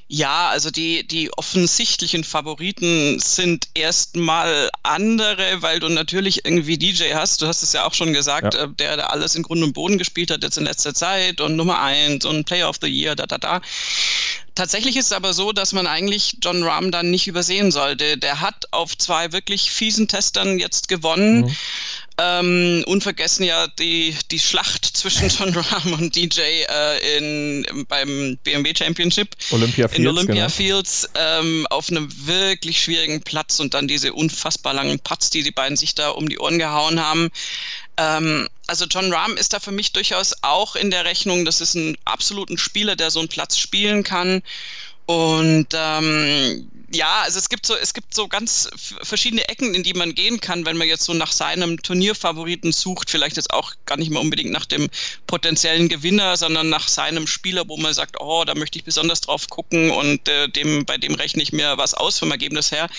Ja, 0.08 0.50
also 0.50 0.72
die, 0.72 1.08
die 1.08 1.32
offensichtlichen 1.38 2.26
Favoriten 2.26 3.18
sind 3.20 3.70
erstmal 3.74 4.70
andere, 4.84 5.62
weil 5.62 5.80
du 5.80 5.88
natürlich 5.88 6.44
irgendwie 6.44 6.78
DJ 6.78 7.14
hast. 7.14 7.42
Du 7.42 7.48
hast 7.48 7.64
es 7.64 7.72
ja 7.72 7.86
auch 7.86 7.94
schon 7.94 8.12
gesagt, 8.12 8.54
ja. 8.54 8.66
Äh, 8.66 8.68
der, 8.78 8.98
der 8.98 9.14
alles 9.14 9.36
in 9.36 9.44
Grund 9.44 9.64
und 9.64 9.72
Boden 9.72 9.98
gespielt 9.98 10.30
hat 10.30 10.44
jetzt 10.44 10.58
in 10.58 10.66
letzter 10.66 10.94
Zeit 10.94 11.40
und 11.40 11.56
Nummer 11.56 11.82
eins 11.82 12.26
und 12.26 12.46
Player 12.46 12.68
of 12.68 12.76
the 12.82 12.90
Year, 12.90 13.16
da, 13.16 13.26
da, 13.26 13.38
da. 13.38 13.62
Tatsächlich 14.54 14.98
ist 14.98 15.06
es 15.06 15.12
aber 15.14 15.34
so, 15.34 15.54
dass 15.54 15.72
man 15.72 15.88
eigentlich 15.88 16.38
John 16.42 16.62
Rahm 16.62 16.92
dann 16.92 17.10
nicht 17.10 17.28
übersehen 17.28 17.72
sollte. 17.72 18.18
Der 18.18 18.42
hat 18.42 18.66
auf 18.72 18.98
zwei 18.98 19.32
wirklich 19.32 19.72
fiesen 19.72 20.10
Testern 20.10 20.60
jetzt 20.60 20.90
gewonnen. 20.90 21.44
Mhm. 21.44 21.56
Ähm, 22.18 22.84
unvergessen 22.88 23.46
ja 23.46 23.68
die, 23.68 24.16
die 24.30 24.40
Schlacht 24.40 24.86
zwischen 24.86 25.30
John 25.40 25.56
Rahm 25.56 25.94
und 25.94 26.16
DJ 26.16 26.42
äh, 26.42 27.18
in, 27.18 27.86
beim 27.88 28.38
BMW 28.44 28.74
Championship 28.78 29.36
Olympia 29.52 29.88
Fields, 29.88 30.00
in 30.00 30.08
Olympia 30.08 30.36
genau. 30.36 30.50
Fields 30.50 31.10
ähm, 31.16 31.66
auf 31.70 31.90
einem 31.90 32.10
wirklich 32.28 32.84
schwierigen 32.84 33.22
Platz 33.22 33.60
und 33.60 33.74
dann 33.74 33.88
diese 33.88 34.14
unfassbar 34.14 34.74
langen 34.74 35.00
Putts, 35.00 35.30
die 35.30 35.42
die 35.42 35.52
beiden 35.52 35.78
sich 35.78 35.96
da 35.96 36.10
um 36.10 36.28
die 36.28 36.38
Ohren 36.38 36.60
gehauen 36.60 37.00
haben. 37.00 37.30
Ähm, 37.98 38.48
also 38.68 38.86
John 38.86 39.12
Rahm 39.14 39.38
ist 39.38 39.54
da 39.54 39.60
für 39.60 39.72
mich 39.72 39.92
durchaus 39.92 40.34
auch 40.42 40.76
in 40.76 40.92
der 40.92 41.06
Rechnung. 41.06 41.46
Das 41.46 41.62
ist 41.62 41.76
ein 41.76 41.98
absoluter 42.06 42.58
Spieler, 42.58 42.96
der 42.96 43.12
so 43.12 43.20
einen 43.20 43.30
Platz 43.30 43.58
spielen 43.58 44.04
kann. 44.04 44.42
Und 45.06 45.68
ähm, 45.74 46.71
ja, 46.94 47.22
also 47.22 47.40
es 47.40 47.50
gibt 47.50 47.66
so, 47.66 47.76
es 47.76 47.94
gibt 47.94 48.14
so 48.14 48.28
ganz 48.28 48.70
verschiedene 49.02 49.48
Ecken, 49.48 49.74
in 49.74 49.84
die 49.84 49.94
man 49.94 50.14
gehen 50.14 50.42
kann, 50.42 50.66
wenn 50.66 50.78
man 50.78 50.88
jetzt 50.88 51.04
so 51.04 51.14
nach 51.14 51.32
seinem 51.32 51.82
Turnierfavoriten 51.82 52.72
sucht. 52.72 53.10
Vielleicht 53.10 53.38
jetzt 53.38 53.52
auch 53.52 53.74
gar 53.86 53.98
nicht 53.98 54.12
mehr 54.12 54.20
unbedingt 54.20 54.52
nach 54.52 54.66
dem 54.66 54.90
potenziellen 55.28 55.90
Gewinner, 55.90 56.36
sondern 56.38 56.70
nach 56.70 56.88
seinem 56.88 57.28
Spieler, 57.28 57.68
wo 57.68 57.78
man 57.78 57.94
sagt, 57.94 58.20
oh, 58.20 58.44
da 58.46 58.56
möchte 58.56 58.78
ich 58.78 58.84
besonders 58.84 59.22
drauf 59.22 59.48
gucken 59.48 59.92
und 59.92 60.28
äh, 60.28 60.50
dem, 60.50 60.86
bei 60.86 60.98
dem 60.98 61.16
rechne 61.16 61.44
ich 61.44 61.54
mir 61.54 61.78
was 61.78 61.94
aus 61.94 62.20
vom 62.20 62.32
Ergebnis 62.32 62.72
her. 62.72 62.90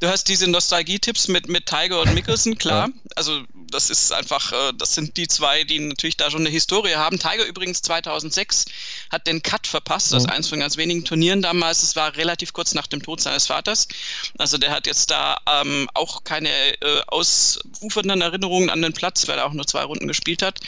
Du 0.00 0.08
hast 0.08 0.28
diese 0.28 0.48
Nostalgie-Tipps 0.48 1.28
mit, 1.28 1.48
mit 1.48 1.66
Tiger 1.66 2.00
und 2.00 2.14
Mickelson, 2.14 2.56
klar. 2.56 2.90
Also 3.16 3.42
das 3.70 3.90
ist 3.90 4.12
einfach, 4.12 4.52
äh, 4.52 4.72
das 4.78 4.94
sind 4.94 5.16
die 5.16 5.26
zwei, 5.26 5.64
die 5.64 5.80
natürlich 5.80 6.16
da 6.16 6.30
schon 6.30 6.40
eine 6.40 6.50
Historie 6.50 6.94
haben. 6.94 7.18
Tiger 7.18 7.44
übrigens 7.44 7.82
2006 7.82 8.66
hat 9.10 9.26
den 9.26 9.42
Cut 9.42 9.66
verpasst, 9.66 10.12
das 10.12 10.24
ist 10.24 10.30
eins 10.30 10.48
von 10.48 10.60
ganz 10.60 10.76
wenigen 10.76 11.04
Turnieren 11.04 11.42
damals. 11.42 11.82
Es 11.82 11.96
war 11.96 12.14
relativ 12.16 12.52
kurz 12.52 12.74
nach 12.74 12.86
dem 12.86 13.02
Tod 13.02 13.20
seines 13.24 13.46
Vaters. 13.46 13.88
Also 14.38 14.58
der 14.58 14.70
hat 14.70 14.86
jetzt 14.86 15.10
da 15.10 15.36
ähm, 15.46 15.88
auch 15.94 16.24
keine 16.24 16.48
äh, 16.48 17.00
ausufernden 17.08 18.20
Erinnerungen 18.20 18.70
an 18.70 18.82
den 18.82 18.92
Platz, 18.92 19.26
weil 19.28 19.38
er 19.38 19.46
auch 19.46 19.52
nur 19.52 19.66
zwei 19.66 19.82
Runden 19.82 20.06
gespielt 20.08 20.42
hat. 20.42 20.60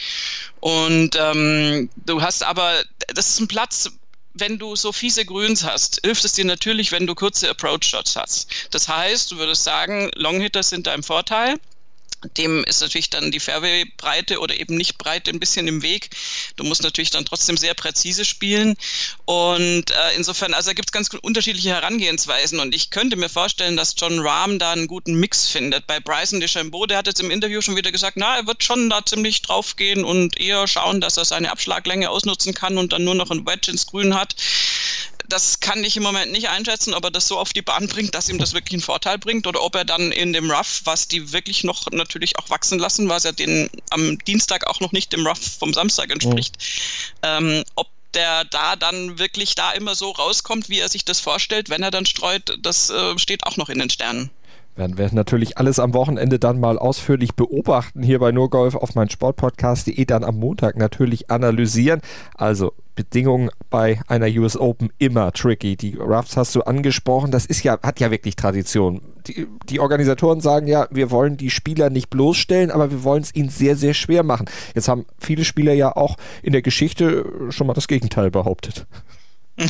Und 0.61 1.17
ähm, 1.17 1.89
du 2.05 2.21
hast 2.21 2.43
aber, 2.43 2.73
das 3.15 3.29
ist 3.29 3.41
ein 3.41 3.49
Platz, 3.49 3.91
wenn 4.35 4.59
du 4.59 4.77
so 4.77 4.93
fiese 4.93 5.25
Grüns 5.25 5.65
hast, 5.65 6.01
hilft 6.05 6.25
es 6.25 6.35
dir 6.35 6.45
natürlich, 6.45 6.93
wenn 6.93 7.07
du 7.07 7.15
kurze 7.15 7.49
Approach-Shots 7.49 8.17
hast. 8.17 8.51
Das 8.71 8.89
heißt, 8.89 9.31
du 9.31 9.39
würdest 9.39 9.65
sagen, 9.65 10.11
Longhitter 10.15 10.63
sind 10.63 10.87
dein 10.87 11.03
Vorteil 11.03 11.59
dem 12.37 12.65
ist 12.65 12.81
natürlich 12.81 13.11
dann 13.11 13.31
die 13.31 13.41
Fairway-Breite 13.41 14.41
oder 14.41 14.59
eben 14.59 14.77
nicht 14.77 14.99
Breite 14.99 15.31
ein 15.31 15.41
bisschen 15.41 15.69
im 15.69 15.83
Weg. 15.83 16.11
Du 16.57 16.65
musst 16.65 16.83
natürlich 16.83 17.11
dann 17.11 17.25
trotzdem 17.25 17.57
sehr 17.57 17.75
präzise 17.75 18.25
spielen. 18.25 18.77
Und 19.25 19.91
äh, 19.91 20.15
insofern, 20.17 20.55
also 20.55 20.71
da 20.71 20.75
gibt 20.75 20.89
es 20.89 20.93
ganz 20.93 21.09
unterschiedliche 21.23 21.71
Herangehensweisen. 21.71 22.61
Und 22.61 22.75
ich 22.75 22.91
könnte 22.91 23.17
mir 23.17 23.29
vorstellen, 23.29 23.77
dass 23.77 23.95
John 23.97 24.19
Rahm 24.21 24.59
da 24.59 24.73
einen 24.73 24.87
guten 24.87 25.15
Mix 25.15 25.49
findet. 25.49 25.87
Bei 25.87 26.01
Bryson 26.01 26.41
DeChambeau, 26.41 26.87
der 26.87 26.99
hat 26.99 27.07
jetzt 27.07 27.21
im 27.21 27.31
Interview 27.31 27.61
schon 27.61 27.77
wieder 27.77 27.93
gesagt, 27.93 28.17
na, 28.17 28.37
er 28.37 28.47
wird 28.47 28.65
schon 28.65 28.91
da 28.91 29.05
ziemlich 29.05 29.43
drauf 29.43 29.77
gehen 29.77 30.05
und 30.05 30.41
eher 30.41 30.67
schauen, 30.67 31.01
dass 31.01 31.17
er 31.17 31.25
seine 31.25 31.51
Abschlaglänge 31.51 32.11
ausnutzen 32.11 32.55
kann 32.55 32.79
und 32.79 32.93
dann 32.93 33.05
nur 33.05 33.15
noch 33.15 33.31
ein 33.31 33.47
Wedge 33.47 33.71
ins 33.71 33.87
Grün 33.87 34.15
hat 34.15 34.35
das 35.29 35.61
kann 35.61 35.83
ich 35.85 35.97
im 35.97 36.03
Moment 36.03 36.33
nicht 36.33 36.49
einschätzen, 36.49 36.95
ob 36.95 37.05
er 37.05 37.11
das 37.11 37.29
so 37.29 37.39
auf 37.39 37.53
die 37.53 37.63
Bahn 37.63 37.89
bringt, 37.89 38.15
dass 38.15 38.29
ihm 38.29 38.39
das 38.39 38.55
wirklich 38.55 38.75
einen 38.75 38.83
Vorteil 38.83 39.19
bringt 39.19 39.47
oder 39.47 39.63
ob 39.63 39.75
er 39.75 39.85
dann 39.85 40.13
in 40.13 40.33
dem 40.33 40.51
Rough, 40.51 40.83
was 40.85 41.09
die 41.09 41.33
wirklich 41.33 41.65
noch 41.65 41.91
natürlich 41.91 42.39
auch 42.39 42.51
wachsen 42.51 42.79
lassen, 42.79 43.09
was 43.09 43.25
ja 43.25 43.33
den 43.33 43.71
am 43.91 44.19
Dienstag 44.21 44.67
auch 44.67 44.81
noch 44.81 44.93
nicht 44.93 45.13
dem 45.13 45.27
Rough 45.27 45.59
vom 45.59 45.73
Samstag 45.73 46.11
entspricht, 46.11 46.57
oh. 46.59 47.27
ähm, 47.27 47.65
ob 47.75 47.89
der 48.15 48.45
da 48.45 48.77
dann 48.77 49.19
wirklich 49.19 49.55
da 49.55 49.73
immer 49.73 49.95
so 49.95 50.11
rauskommt, 50.11 50.69
wie 50.69 50.79
er 50.79 50.89
sich 50.89 51.05
das 51.05 51.21
vorstellt, 51.21 51.69
wenn 51.69 51.83
er 51.83 51.91
dann 51.91 52.07
streut, 52.07 52.57
das 52.61 52.91
äh, 52.91 53.19
steht 53.19 53.45
auch 53.45 53.57
noch 53.57 53.69
in 53.69 53.79
den 53.79 53.91
Sternen 53.91 54.31
werden 54.77 54.99
wir 54.99 55.13
natürlich 55.13 55.59
alles 55.59 55.79
am 55.79 55.95
Wochenende 55.95 56.39
dann 56.39 56.61
mal 56.61 56.79
ausführlich 56.79 57.35
beobachten 57.35 58.03
hier 58.03 58.19
bei 58.19 58.31
NurGolf 58.31 58.75
auf 58.75 58.95
mein 58.95 59.09
Sportpodcast.de 59.09 60.05
dann 60.05 60.23
am 60.23 60.39
Montag 60.39 60.77
natürlich 60.77 61.31
analysieren. 61.31 62.01
Also 62.35 62.75
Bedingungen 62.97 63.51
bei 63.71 64.01
einer 64.09 64.27
US 64.41 64.57
Open 64.57 64.91
immer 64.99 65.33
tricky. 65.33 65.77
Die 65.77 65.97
Roughs 65.97 66.37
hast 66.37 66.55
du 66.55 66.63
angesprochen, 66.63 67.31
das 67.31 67.47
ist 67.47 67.63
ja, 67.63 67.79
hat 67.83 68.01
ja 68.01 68.11
wirklich 68.11 68.35
Tradition. 68.35 69.01
Die, 69.29 69.47
die 69.69 69.81
Organisatoren 69.81 70.41
sagen 70.41 70.67
ja, 70.67 70.89
wir 70.91 71.11
wollen 71.11 71.37
die 71.37 71.51
Spieler 71.51 71.91
nicht 71.91 72.11
bloßstellen, 72.11 72.71
aber 72.71 72.91
wir 72.91 73.05
wollen 73.05 73.23
es 73.23 73.35
ihnen 73.35 73.51
sehr, 73.51 73.77
sehr 73.77 73.95
schwer 73.95 74.23
machen. 74.23 74.47
Jetzt 74.75 74.89
haben 74.89 75.07
viele 75.19 75.45
Spieler 75.45 75.75
ja 75.75 75.95
auch 75.95 76.17
in 76.43 76.53
der 76.53 76.63
Geschichte 76.63 77.25
schon 77.51 77.67
mal 77.67 77.75
das 77.75 77.87
Gegenteil 77.87 78.31
behauptet. 78.31 78.87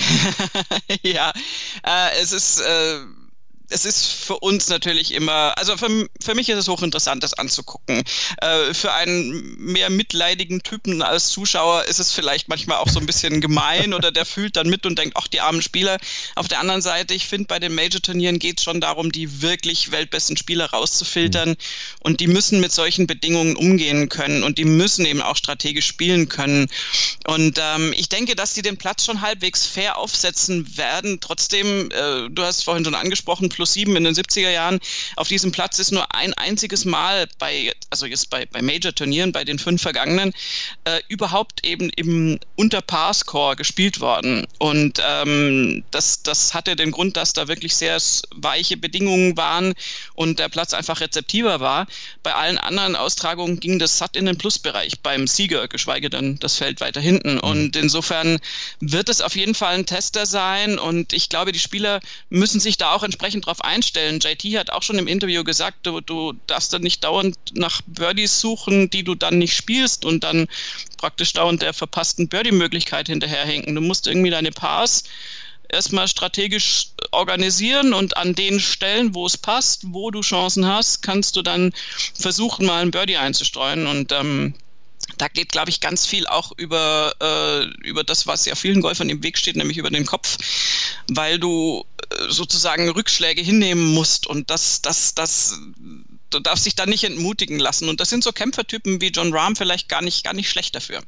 ja, 1.02 1.32
äh, 1.84 2.22
es 2.22 2.32
ist. 2.32 2.60
Äh 2.60 3.25
es 3.70 3.84
ist 3.84 4.06
für 4.06 4.38
uns 4.38 4.68
natürlich 4.68 5.12
immer, 5.12 5.56
also 5.58 5.76
für, 5.76 6.08
für 6.22 6.34
mich 6.34 6.48
ist 6.48 6.58
es 6.58 6.68
hochinteressant, 6.68 7.22
das 7.22 7.34
anzugucken. 7.34 8.02
Äh, 8.40 8.74
für 8.74 8.92
einen 8.92 9.56
mehr 9.58 9.90
mitleidigen 9.90 10.62
Typen 10.62 11.02
als 11.02 11.28
Zuschauer 11.28 11.84
ist 11.84 11.98
es 11.98 12.12
vielleicht 12.12 12.48
manchmal 12.48 12.78
auch 12.78 12.88
so 12.88 13.00
ein 13.00 13.06
bisschen 13.06 13.40
gemein 13.46 13.94
oder 13.94 14.12
der 14.12 14.24
fühlt 14.24 14.56
dann 14.56 14.68
mit 14.68 14.86
und 14.86 14.98
denkt, 14.98 15.16
ach, 15.18 15.28
die 15.28 15.40
armen 15.40 15.62
Spieler. 15.62 15.98
Auf 16.34 16.48
der 16.48 16.60
anderen 16.60 16.82
Seite, 16.82 17.14
ich 17.14 17.26
finde, 17.26 17.46
bei 17.48 17.58
den 17.58 17.74
Major-Turnieren 17.74 18.38
geht 18.38 18.58
es 18.58 18.64
schon 18.64 18.80
darum, 18.80 19.10
die 19.10 19.42
wirklich 19.42 19.90
weltbesten 19.90 20.36
Spieler 20.36 20.70
rauszufiltern 20.70 21.50
mhm. 21.50 21.56
und 22.00 22.20
die 22.20 22.28
müssen 22.28 22.60
mit 22.60 22.72
solchen 22.72 23.06
Bedingungen 23.06 23.56
umgehen 23.56 24.08
können 24.08 24.42
und 24.42 24.58
die 24.58 24.64
müssen 24.64 25.04
eben 25.06 25.22
auch 25.22 25.36
strategisch 25.36 25.86
spielen 25.86 26.28
können. 26.28 26.68
Und 27.26 27.58
ähm, 27.60 27.92
ich 27.96 28.08
denke, 28.08 28.36
dass 28.36 28.54
die 28.54 28.62
den 28.62 28.76
Platz 28.76 29.04
schon 29.04 29.20
halbwegs 29.20 29.66
fair 29.66 29.98
aufsetzen 29.98 30.76
werden. 30.76 31.18
Trotzdem, 31.20 31.90
äh, 31.90 32.28
du 32.30 32.42
hast 32.42 32.62
vorhin 32.62 32.84
schon 32.84 32.94
angesprochen, 32.94 33.50
plus 33.56 33.72
sieben 33.72 33.96
in 33.96 34.04
den 34.04 34.14
70er 34.14 34.50
Jahren. 34.50 34.78
Auf 35.16 35.28
diesem 35.28 35.50
Platz 35.50 35.78
ist 35.78 35.90
nur 35.90 36.14
ein 36.14 36.34
einziges 36.34 36.84
Mal 36.84 37.26
bei, 37.38 37.72
also 37.90 38.06
jetzt 38.06 38.30
bei, 38.30 38.46
bei 38.46 38.62
Major-Turnieren, 38.62 39.32
bei 39.32 39.44
den 39.44 39.58
fünf 39.58 39.82
vergangenen, 39.82 40.32
äh, 40.84 41.00
überhaupt 41.08 41.66
eben 41.66 41.90
im 41.96 42.38
Unter-Par-Score 42.56 43.56
gespielt 43.56 44.00
worden. 44.00 44.46
Und 44.58 45.02
ähm, 45.04 45.82
das, 45.90 46.22
das 46.22 46.54
hatte 46.54 46.76
den 46.76 46.90
Grund, 46.90 47.16
dass 47.16 47.32
da 47.32 47.48
wirklich 47.48 47.74
sehr 47.74 47.96
weiche 48.34 48.76
Bedingungen 48.76 49.36
waren 49.36 49.74
und 50.14 50.38
der 50.38 50.50
Platz 50.50 50.74
einfach 50.74 51.00
rezeptiver 51.00 51.60
war. 51.60 51.86
Bei 52.22 52.34
allen 52.34 52.58
anderen 52.58 52.94
Austragungen 52.94 53.58
ging 53.58 53.78
das 53.78 53.96
satt 53.96 54.16
in 54.16 54.26
den 54.26 54.36
Plusbereich, 54.36 55.00
beim 55.02 55.26
Sieger, 55.26 55.66
geschweige 55.68 56.10
denn 56.10 56.38
das 56.40 56.56
Feld 56.56 56.80
weiter 56.80 57.00
hinten. 57.00 57.34
Mhm. 57.34 57.40
Und 57.40 57.76
insofern 57.76 58.38
wird 58.80 59.08
es 59.08 59.22
auf 59.22 59.34
jeden 59.34 59.54
Fall 59.54 59.74
ein 59.74 59.86
Tester 59.86 60.26
sein 60.26 60.78
und 60.78 61.14
ich 61.14 61.30
glaube, 61.30 61.52
die 61.52 61.58
Spieler 61.58 62.00
müssen 62.28 62.60
sich 62.60 62.76
da 62.76 62.92
auch 62.92 63.02
entsprechend 63.02 63.45
drauf 63.46 63.62
einstellen. 63.62 64.20
JT 64.20 64.44
hat 64.58 64.70
auch 64.70 64.82
schon 64.82 64.98
im 64.98 65.06
Interview 65.06 65.44
gesagt, 65.44 65.86
du, 65.86 66.00
du 66.00 66.34
darfst 66.46 66.72
dann 66.72 66.82
nicht 66.82 67.04
dauernd 67.04 67.36
nach 67.52 67.80
Birdies 67.86 68.40
suchen, 68.40 68.90
die 68.90 69.04
du 69.04 69.14
dann 69.14 69.38
nicht 69.38 69.54
spielst 69.54 70.04
und 70.04 70.24
dann 70.24 70.48
praktisch 70.98 71.32
dauernd 71.32 71.62
der 71.62 71.72
verpassten 71.72 72.28
Birdie-Möglichkeit 72.28 73.06
hinterherhinken. 73.08 73.74
Du 73.74 73.80
musst 73.80 74.06
irgendwie 74.06 74.30
deine 74.30 74.52
Pars 74.52 75.04
erstmal 75.68 76.08
strategisch 76.08 76.88
organisieren 77.12 77.92
und 77.94 78.16
an 78.16 78.34
den 78.34 78.60
Stellen, 78.60 79.14
wo 79.14 79.26
es 79.26 79.36
passt, 79.36 79.82
wo 79.86 80.10
du 80.10 80.20
Chancen 80.20 80.66
hast, 80.66 81.02
kannst 81.02 81.36
du 81.36 81.42
dann 81.42 81.72
versuchen, 82.14 82.66
mal 82.66 82.82
ein 82.82 82.90
Birdie 82.90 83.16
einzustreuen. 83.16 83.86
Und 83.86 84.12
ähm, 84.12 84.54
da 85.18 85.28
geht, 85.28 85.50
glaube 85.50 85.70
ich, 85.70 85.80
ganz 85.80 86.06
viel 86.06 86.26
auch 86.26 86.52
über, 86.56 87.14
äh, 87.20 87.64
über 87.86 88.04
das, 88.04 88.26
was 88.26 88.44
ja 88.44 88.54
vielen 88.54 88.80
Golfern 88.80 89.10
im 89.10 89.22
Weg 89.22 89.38
steht, 89.38 89.56
nämlich 89.56 89.78
über 89.78 89.90
den 89.90 90.06
Kopf, 90.06 90.36
weil 91.08 91.38
du 91.38 91.84
sozusagen 92.28 92.88
Rückschläge 92.88 93.40
hinnehmen 93.40 93.94
musst 93.94 94.26
und 94.26 94.50
das, 94.50 94.82
das, 94.82 95.14
das, 95.14 95.58
du 96.30 96.40
darfst 96.40 96.66
dich 96.66 96.74
da 96.74 96.86
nicht 96.86 97.04
entmutigen 97.04 97.58
lassen. 97.58 97.88
Und 97.88 98.00
das 98.00 98.10
sind 98.10 98.24
so 98.24 98.32
Kämpfertypen 98.32 99.00
wie 99.00 99.08
John 99.08 99.32
Rahm 99.32 99.56
vielleicht 99.56 99.88
gar 99.88 100.02
nicht, 100.02 100.24
gar 100.24 100.34
nicht 100.34 100.50
schlecht 100.50 100.74
dafür. 100.74 101.00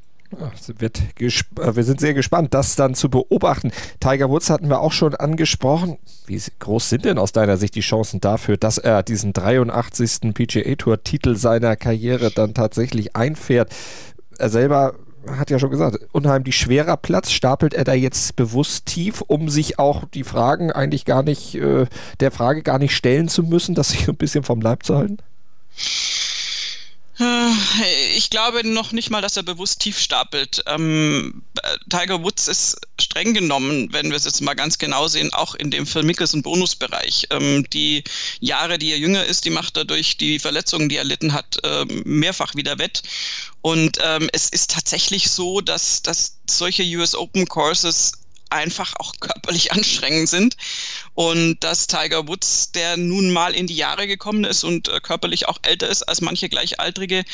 Wird 0.78 1.00
äh, 1.20 1.76
wir 1.76 1.84
sind 1.84 2.00
sehr 2.00 2.12
gespannt, 2.12 2.52
das 2.52 2.76
dann 2.76 2.94
zu 2.94 3.08
beobachten. 3.08 3.72
Tiger 3.98 4.28
Woods 4.28 4.50
hatten 4.50 4.68
wir 4.68 4.80
auch 4.80 4.92
schon 4.92 5.14
angesprochen. 5.14 5.96
Wie 6.26 6.40
groß 6.58 6.90
sind 6.90 7.06
denn 7.06 7.18
aus 7.18 7.32
deiner 7.32 7.56
Sicht 7.56 7.74
die 7.74 7.80
Chancen 7.80 8.20
dafür, 8.20 8.58
dass 8.58 8.76
er 8.76 9.02
diesen 9.02 9.32
83. 9.32 10.34
PGA 10.34 10.74
Tour 10.76 11.02
Titel 11.02 11.36
seiner 11.36 11.76
Karriere 11.76 12.30
dann 12.30 12.52
tatsächlich 12.52 13.16
einfährt? 13.16 13.74
Er 14.38 14.50
selber 14.50 14.94
hat 15.37 15.50
ja 15.50 15.58
schon 15.58 15.70
gesagt, 15.70 15.99
unheimlich 16.12 16.56
schwerer 16.56 16.97
Platz. 16.97 17.30
Stapelt 17.30 17.75
er 17.75 17.85
da 17.85 17.94
jetzt 17.94 18.37
bewusst 18.37 18.87
tief, 18.87 19.20
um 19.20 19.49
sich 19.49 19.78
auch 19.78 20.04
die 20.04 20.25
Fragen 20.25 20.73
eigentlich 20.73 21.04
gar 21.04 21.23
nicht, 21.23 21.54
äh, 21.54 21.87
der 22.20 22.30
Frage 22.30 22.62
gar 22.62 22.78
nicht 22.78 22.94
stellen 22.94 23.28
zu 23.28 23.42
müssen, 23.42 23.75
das 23.75 23.90
sich 23.90 24.08
ein 24.08 24.16
bisschen 24.16 24.44
vom 24.44 24.61
Leib 24.61 24.85
zu 24.85 24.97
halten? 24.97 25.18
Ich 28.16 28.30
glaube 28.30 28.64
noch 28.64 28.92
nicht 28.92 29.10
mal, 29.10 29.20
dass 29.20 29.37
er 29.37 29.42
bewusst 29.42 29.80
tief 29.80 29.98
stapelt. 29.98 30.62
Ähm, 30.66 31.42
Tiger 31.90 32.22
Woods 32.22 32.46
ist 32.46 32.76
streng 33.00 33.34
genommen, 33.34 33.92
wenn 33.92 34.10
wir 34.10 34.16
es 34.16 34.25
jetzt 34.25 34.40
mal 34.40 34.54
ganz 34.54 34.78
genau 34.78 35.08
sehen, 35.08 35.32
auch 35.32 35.56
in 35.56 35.72
dem 35.72 35.84
Phil 35.84 36.04
Mickelson 36.04 36.42
Bonusbereich. 36.42 37.26
Ähm, 37.30 37.68
die 37.72 38.04
Jahre, 38.38 38.78
die 38.78 38.92
er 38.92 38.98
jünger 38.98 39.25
ist, 39.25 39.44
die 39.44 39.50
macht 39.50 39.76
er 39.76 39.84
durch 39.84 40.16
die 40.16 40.38
Verletzungen, 40.38 40.88
die 40.88 40.96
er 40.96 41.02
erlitten 41.02 41.32
hat, 41.32 41.58
äh, 41.64 41.84
mehrfach 42.04 42.54
wieder 42.54 42.78
wett. 42.78 43.02
Und 43.62 43.98
ähm, 44.04 44.28
es 44.32 44.48
ist 44.50 44.70
tatsächlich 44.70 45.28
so, 45.28 45.60
dass, 45.60 46.02
dass 46.02 46.38
solche 46.48 46.84
US 46.96 47.16
Open 47.16 47.48
Courses 47.48 48.12
einfach 48.50 48.95
auch 48.97 49.14
körperlich 49.21 49.73
anstrengend 49.73 50.28
sind. 50.28 50.57
Und 51.14 51.59
dass 51.61 51.87
Tiger 51.87 52.28
Woods, 52.28 52.73
der 52.73 52.97
nun 52.97 53.33
mal 53.33 53.55
in 53.55 53.67
die 53.67 53.76
Jahre 53.76 54.07
gekommen 54.07 54.45
ist 54.45 54.64
und 54.64 54.88
äh, 54.88 55.00
körperlich 55.00 55.49
auch 55.49 55.59
älter 55.62 55.88
ist 55.88 56.02
als 56.02 56.21
manche 56.21 56.49
Gleichaltrige, 56.49 57.25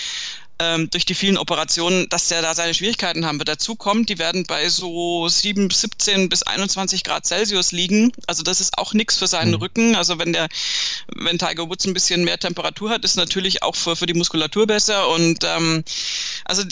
ähm, 0.60 0.88
durch 0.90 1.04
die 1.04 1.14
vielen 1.14 1.36
Operationen, 1.36 2.08
dass 2.08 2.28
der 2.28 2.42
da 2.42 2.54
seine 2.54 2.74
Schwierigkeiten 2.74 3.26
haben 3.26 3.38
wird. 3.38 3.48
Dazu 3.48 3.74
kommt, 3.74 4.08
die 4.08 4.18
werden 4.18 4.44
bei 4.44 4.68
so 4.68 5.28
7, 5.28 5.70
17 5.70 6.28
bis 6.28 6.42
21 6.44 7.02
Grad 7.02 7.26
Celsius 7.26 7.72
liegen. 7.72 8.12
Also 8.26 8.42
das 8.42 8.60
ist 8.60 8.78
auch 8.78 8.94
nichts 8.94 9.16
für 9.16 9.26
seinen 9.26 9.52
mhm. 9.52 9.56
Rücken. 9.56 9.96
Also 9.96 10.18
wenn 10.18 10.32
der, 10.32 10.48
wenn 11.14 11.38
Tiger 11.38 11.68
Woods 11.68 11.86
ein 11.86 11.94
bisschen 11.94 12.24
mehr 12.24 12.38
Temperatur 12.38 12.90
hat, 12.90 13.04
ist 13.04 13.16
natürlich 13.16 13.62
auch 13.62 13.74
für, 13.74 13.96
für 13.96 14.06
die 14.06 14.14
Muskulatur 14.14 14.66
besser. 14.66 15.08
Und 15.08 15.42
ähm, 15.44 15.82
also 16.44 16.62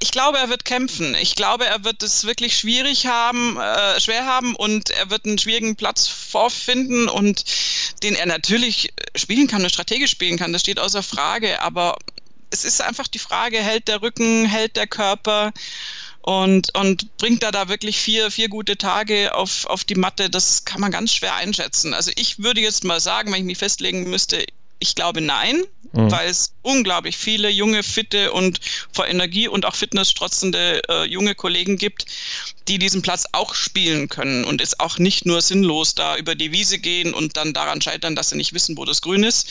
ich 0.00 0.10
glaube, 0.10 0.38
er 0.38 0.48
wird 0.48 0.64
kämpfen. 0.64 1.14
Ich 1.20 1.36
glaube, 1.36 1.66
er 1.66 1.84
wird 1.84 2.02
es 2.02 2.24
wirklich 2.24 2.56
schwierig 2.58 3.06
haben, 3.06 3.58
äh, 3.58 4.00
schwer 4.00 4.26
haben 4.26 4.56
und 4.56 4.90
er 4.90 5.10
wird 5.10 5.24
einen 5.24 5.38
schwierigen 5.38 5.76
Platz 5.76 6.08
vorfinden 6.08 7.08
und 7.08 7.44
den 8.02 8.16
er 8.16 8.26
natürlich 8.26 8.92
spielen 9.14 9.46
kann 9.46 9.62
und 9.62 9.70
strategisch 9.70 10.10
spielen 10.10 10.38
kann. 10.38 10.52
Das 10.52 10.62
steht 10.62 10.80
außer 10.80 11.02
Frage. 11.02 11.62
Aber 11.62 11.96
es 12.52 12.64
ist 12.64 12.80
einfach 12.80 13.08
die 13.08 13.18
Frage, 13.18 13.58
hält 13.58 13.88
der 13.88 14.02
Rücken, 14.02 14.46
hält 14.46 14.76
der 14.76 14.86
Körper 14.86 15.52
und, 16.20 16.74
und 16.76 17.16
bringt 17.16 17.42
er 17.42 17.50
da 17.50 17.68
wirklich 17.68 17.98
vier, 17.98 18.30
vier 18.30 18.48
gute 18.48 18.76
Tage 18.76 19.34
auf, 19.34 19.66
auf 19.66 19.84
die 19.84 19.96
Matte, 19.96 20.30
das 20.30 20.64
kann 20.64 20.80
man 20.80 20.92
ganz 20.92 21.12
schwer 21.14 21.34
einschätzen. 21.34 21.94
Also 21.94 22.12
ich 22.14 22.38
würde 22.38 22.60
jetzt 22.60 22.84
mal 22.84 23.00
sagen, 23.00 23.32
wenn 23.32 23.40
ich 23.40 23.46
mich 23.46 23.58
festlegen 23.58 24.08
müsste, 24.08 24.44
ich 24.78 24.94
glaube 24.94 25.20
nein, 25.20 25.62
mhm. 25.92 26.10
weil 26.10 26.28
es 26.28 26.52
unglaublich 26.62 27.16
viele 27.16 27.48
junge, 27.48 27.82
fitte 27.82 28.32
und 28.32 28.60
vor 28.92 29.06
Energie 29.06 29.48
und 29.48 29.64
auch 29.64 29.74
Fitness 29.74 30.10
strotzende 30.10 30.82
äh, 30.88 31.04
junge 31.04 31.34
Kollegen 31.34 31.76
gibt, 31.76 32.06
die 32.68 32.78
diesen 32.78 33.00
Platz 33.00 33.24
auch 33.32 33.54
spielen 33.54 34.08
können 34.08 34.44
und 34.44 34.60
es 34.60 34.78
auch 34.80 34.98
nicht 34.98 35.24
nur 35.24 35.40
sinnlos 35.40 35.94
da 35.94 36.16
über 36.16 36.34
die 36.34 36.52
Wiese 36.52 36.78
gehen 36.78 37.14
und 37.14 37.36
dann 37.36 37.52
daran 37.52 37.80
scheitern, 37.80 38.16
dass 38.16 38.30
sie 38.30 38.36
nicht 38.36 38.52
wissen, 38.52 38.76
wo 38.76 38.84
das 38.84 39.00
Grün 39.02 39.22
ist. 39.22 39.48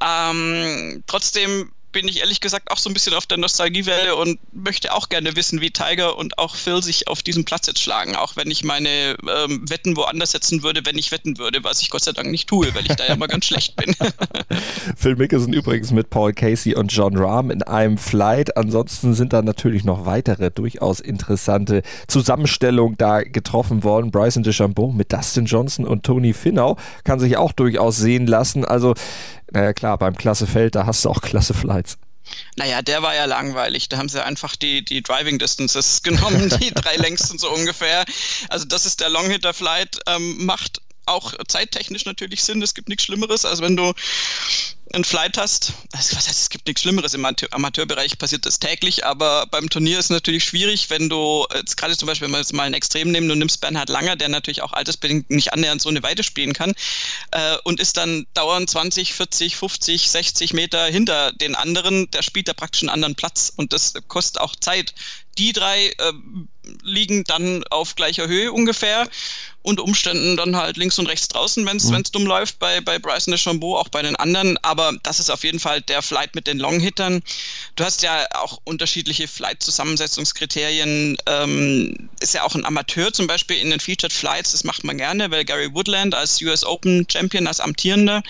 Ähm, 0.00 1.02
trotzdem 1.06 1.72
bin 1.92 2.06
ich 2.08 2.20
ehrlich 2.20 2.40
gesagt 2.40 2.70
auch 2.70 2.78
so 2.78 2.88
ein 2.88 2.94
bisschen 2.94 3.14
auf 3.14 3.26
der 3.26 3.38
Nostalgiewelle 3.38 4.14
und 4.14 4.38
möchte 4.52 4.92
auch 4.94 5.08
gerne 5.08 5.34
wissen, 5.36 5.60
wie 5.60 5.70
Tiger 5.70 6.16
und 6.16 6.38
auch 6.38 6.54
Phil 6.54 6.82
sich 6.82 7.08
auf 7.08 7.22
diesem 7.22 7.44
Platz 7.44 7.66
jetzt 7.66 7.80
schlagen, 7.80 8.16
auch 8.16 8.36
wenn 8.36 8.50
ich 8.50 8.64
meine 8.64 9.16
ähm, 9.44 9.68
Wetten 9.68 9.96
woanders 9.96 10.32
setzen 10.32 10.62
würde, 10.62 10.82
wenn 10.84 10.98
ich 10.98 11.10
wetten 11.12 11.38
würde, 11.38 11.64
was 11.64 11.80
ich 11.80 11.90
Gott 11.90 12.02
sei 12.02 12.12
Dank 12.12 12.30
nicht 12.30 12.48
tue, 12.48 12.74
weil 12.74 12.86
ich 12.86 12.96
da 12.96 13.06
ja 13.06 13.16
mal 13.16 13.26
ganz 13.26 13.46
schlecht 13.46 13.76
bin. 13.76 13.94
Phil 14.96 15.16
Mickelson 15.16 15.52
übrigens 15.52 15.90
mit 15.90 16.10
Paul 16.10 16.32
Casey 16.32 16.74
und 16.74 16.92
John 16.92 17.16
Rahm 17.16 17.50
in 17.50 17.62
einem 17.62 17.98
Flight. 17.98 18.56
Ansonsten 18.56 19.14
sind 19.14 19.32
da 19.32 19.42
natürlich 19.42 19.84
noch 19.84 20.06
weitere 20.06 20.50
durchaus 20.50 21.00
interessante 21.00 21.82
Zusammenstellungen 22.06 22.96
da 22.96 23.22
getroffen 23.22 23.82
worden. 23.82 24.10
Bryson 24.10 24.42
DeChambeau 24.42 24.92
mit 24.92 25.12
Dustin 25.12 25.46
Johnson 25.46 25.86
und 25.86 26.04
Tony 26.04 26.32
Finau 26.32 26.76
kann 27.04 27.18
sich 27.18 27.36
auch 27.36 27.52
durchaus 27.52 27.96
sehen 27.96 28.26
lassen. 28.26 28.64
Also 28.64 28.94
naja 29.52 29.72
klar, 29.72 29.98
beim 29.98 30.16
Klasse 30.16 30.46
Feld, 30.46 30.74
da 30.74 30.86
hast 30.86 31.04
du 31.04 31.10
auch 31.10 31.20
Klasse 31.20 31.54
Flights. 31.54 31.98
Naja, 32.56 32.82
der 32.82 33.02
war 33.02 33.14
ja 33.14 33.24
langweilig. 33.24 33.88
Da 33.88 33.98
haben 33.98 34.08
sie 34.08 34.24
einfach 34.24 34.56
die, 34.56 34.84
die 34.84 35.02
Driving 35.02 35.38
Distances 35.38 36.02
genommen, 36.04 36.52
die 36.60 36.70
drei 36.74 36.96
längsten 36.96 37.38
so 37.38 37.50
ungefähr. 37.50 38.04
Also 38.48 38.66
das 38.66 38.86
ist 38.86 39.00
der 39.00 39.08
Long-Hitter 39.08 39.54
Flight, 39.54 39.98
ähm, 40.06 40.44
macht 40.44 40.80
auch 41.06 41.34
zeittechnisch 41.48 42.04
natürlich 42.04 42.44
Sinn. 42.44 42.62
Es 42.62 42.74
gibt 42.74 42.88
nichts 42.88 43.04
Schlimmeres, 43.04 43.44
als 43.44 43.60
wenn 43.60 43.76
du 43.76 43.92
einen 44.92 45.04
Flight 45.04 45.38
hast, 45.38 45.72
also 45.92 46.16
was 46.16 46.28
heißt, 46.28 46.40
es 46.40 46.50
gibt 46.50 46.66
nichts 46.66 46.82
Schlimmeres 46.82 47.14
im 47.14 47.24
Amateurbereich, 47.24 48.18
passiert 48.18 48.44
das 48.44 48.58
täglich, 48.58 49.04
aber 49.04 49.46
beim 49.46 49.70
Turnier 49.70 49.98
ist 49.98 50.06
es 50.06 50.10
natürlich 50.10 50.44
schwierig, 50.44 50.90
wenn 50.90 51.08
du, 51.08 51.46
jetzt 51.54 51.76
gerade 51.76 51.96
zum 51.96 52.06
Beispiel, 52.06 52.26
wenn 52.26 52.32
wir 52.32 52.38
jetzt 52.38 52.52
mal 52.52 52.64
ein 52.64 52.74
Extrem 52.74 53.10
nehmen, 53.10 53.28
du 53.28 53.36
nimmst 53.36 53.60
Bernhard 53.60 53.88
Langer, 53.88 54.16
der 54.16 54.28
natürlich 54.28 54.62
auch 54.62 54.72
altersbedingt 54.72 55.30
nicht 55.30 55.52
annähernd 55.52 55.80
so 55.80 55.88
eine 55.88 56.02
Weite 56.02 56.22
spielen 56.22 56.52
kann 56.52 56.74
äh, 57.30 57.56
und 57.64 57.80
ist 57.80 57.96
dann 57.96 58.26
dauernd 58.34 58.68
20, 58.68 59.14
40, 59.14 59.56
50, 59.56 60.10
60 60.10 60.52
Meter 60.54 60.86
hinter 60.86 61.32
den 61.32 61.54
anderen, 61.54 62.10
der 62.10 62.22
spielt 62.22 62.48
da 62.48 62.52
praktisch 62.52 62.82
einen 62.82 62.90
anderen 62.90 63.14
Platz 63.14 63.52
und 63.54 63.72
das 63.72 63.94
kostet 64.08 64.40
auch 64.40 64.56
Zeit. 64.56 64.94
Die 65.38 65.52
drei 65.52 65.86
äh, 65.86 66.12
liegen 66.82 67.24
dann 67.24 67.64
auf 67.70 67.94
gleicher 67.94 68.26
Höhe 68.26 68.52
ungefähr 68.52 69.08
unter 69.62 69.84
Umständen 69.84 70.36
dann 70.36 70.56
halt 70.56 70.76
links 70.76 70.98
und 70.98 71.06
rechts 71.06 71.28
draußen, 71.28 71.66
wenn 71.66 71.76
es 71.76 71.84
mhm. 71.84 72.02
dumm 72.12 72.26
läuft, 72.26 72.58
bei, 72.58 72.80
bei 72.80 72.98
Bryson 72.98 73.32
DeChambeau, 73.32 73.76
auch 73.76 73.88
bei 73.88 74.00
den 74.00 74.16
anderen. 74.16 74.56
Aber 74.62 74.92
das 75.02 75.20
ist 75.20 75.30
auf 75.30 75.44
jeden 75.44 75.60
Fall 75.60 75.82
der 75.82 76.00
Flight 76.00 76.34
mit 76.34 76.46
den 76.46 76.58
Long-Hittern. 76.58 77.22
Du 77.76 77.84
hast 77.84 78.02
ja 78.02 78.26
auch 78.36 78.58
unterschiedliche 78.64 79.28
Flight-Zusammensetzungskriterien. 79.28 81.18
Ähm, 81.26 82.08
ist 82.20 82.34
ja 82.34 82.42
auch 82.42 82.54
ein 82.54 82.64
Amateur 82.64 83.12
zum 83.12 83.26
Beispiel 83.26 83.58
in 83.58 83.70
den 83.70 83.80
Featured 83.80 84.12
Flights, 84.12 84.52
das 84.52 84.64
macht 84.64 84.84
man 84.84 84.96
gerne, 84.96 85.30
weil 85.30 85.44
Gary 85.44 85.72
Woodland 85.74 86.14
als 86.14 86.40
US 86.40 86.64
Open 86.64 87.06
Champion, 87.10 87.46
als 87.46 87.60
amtierender 87.60 88.22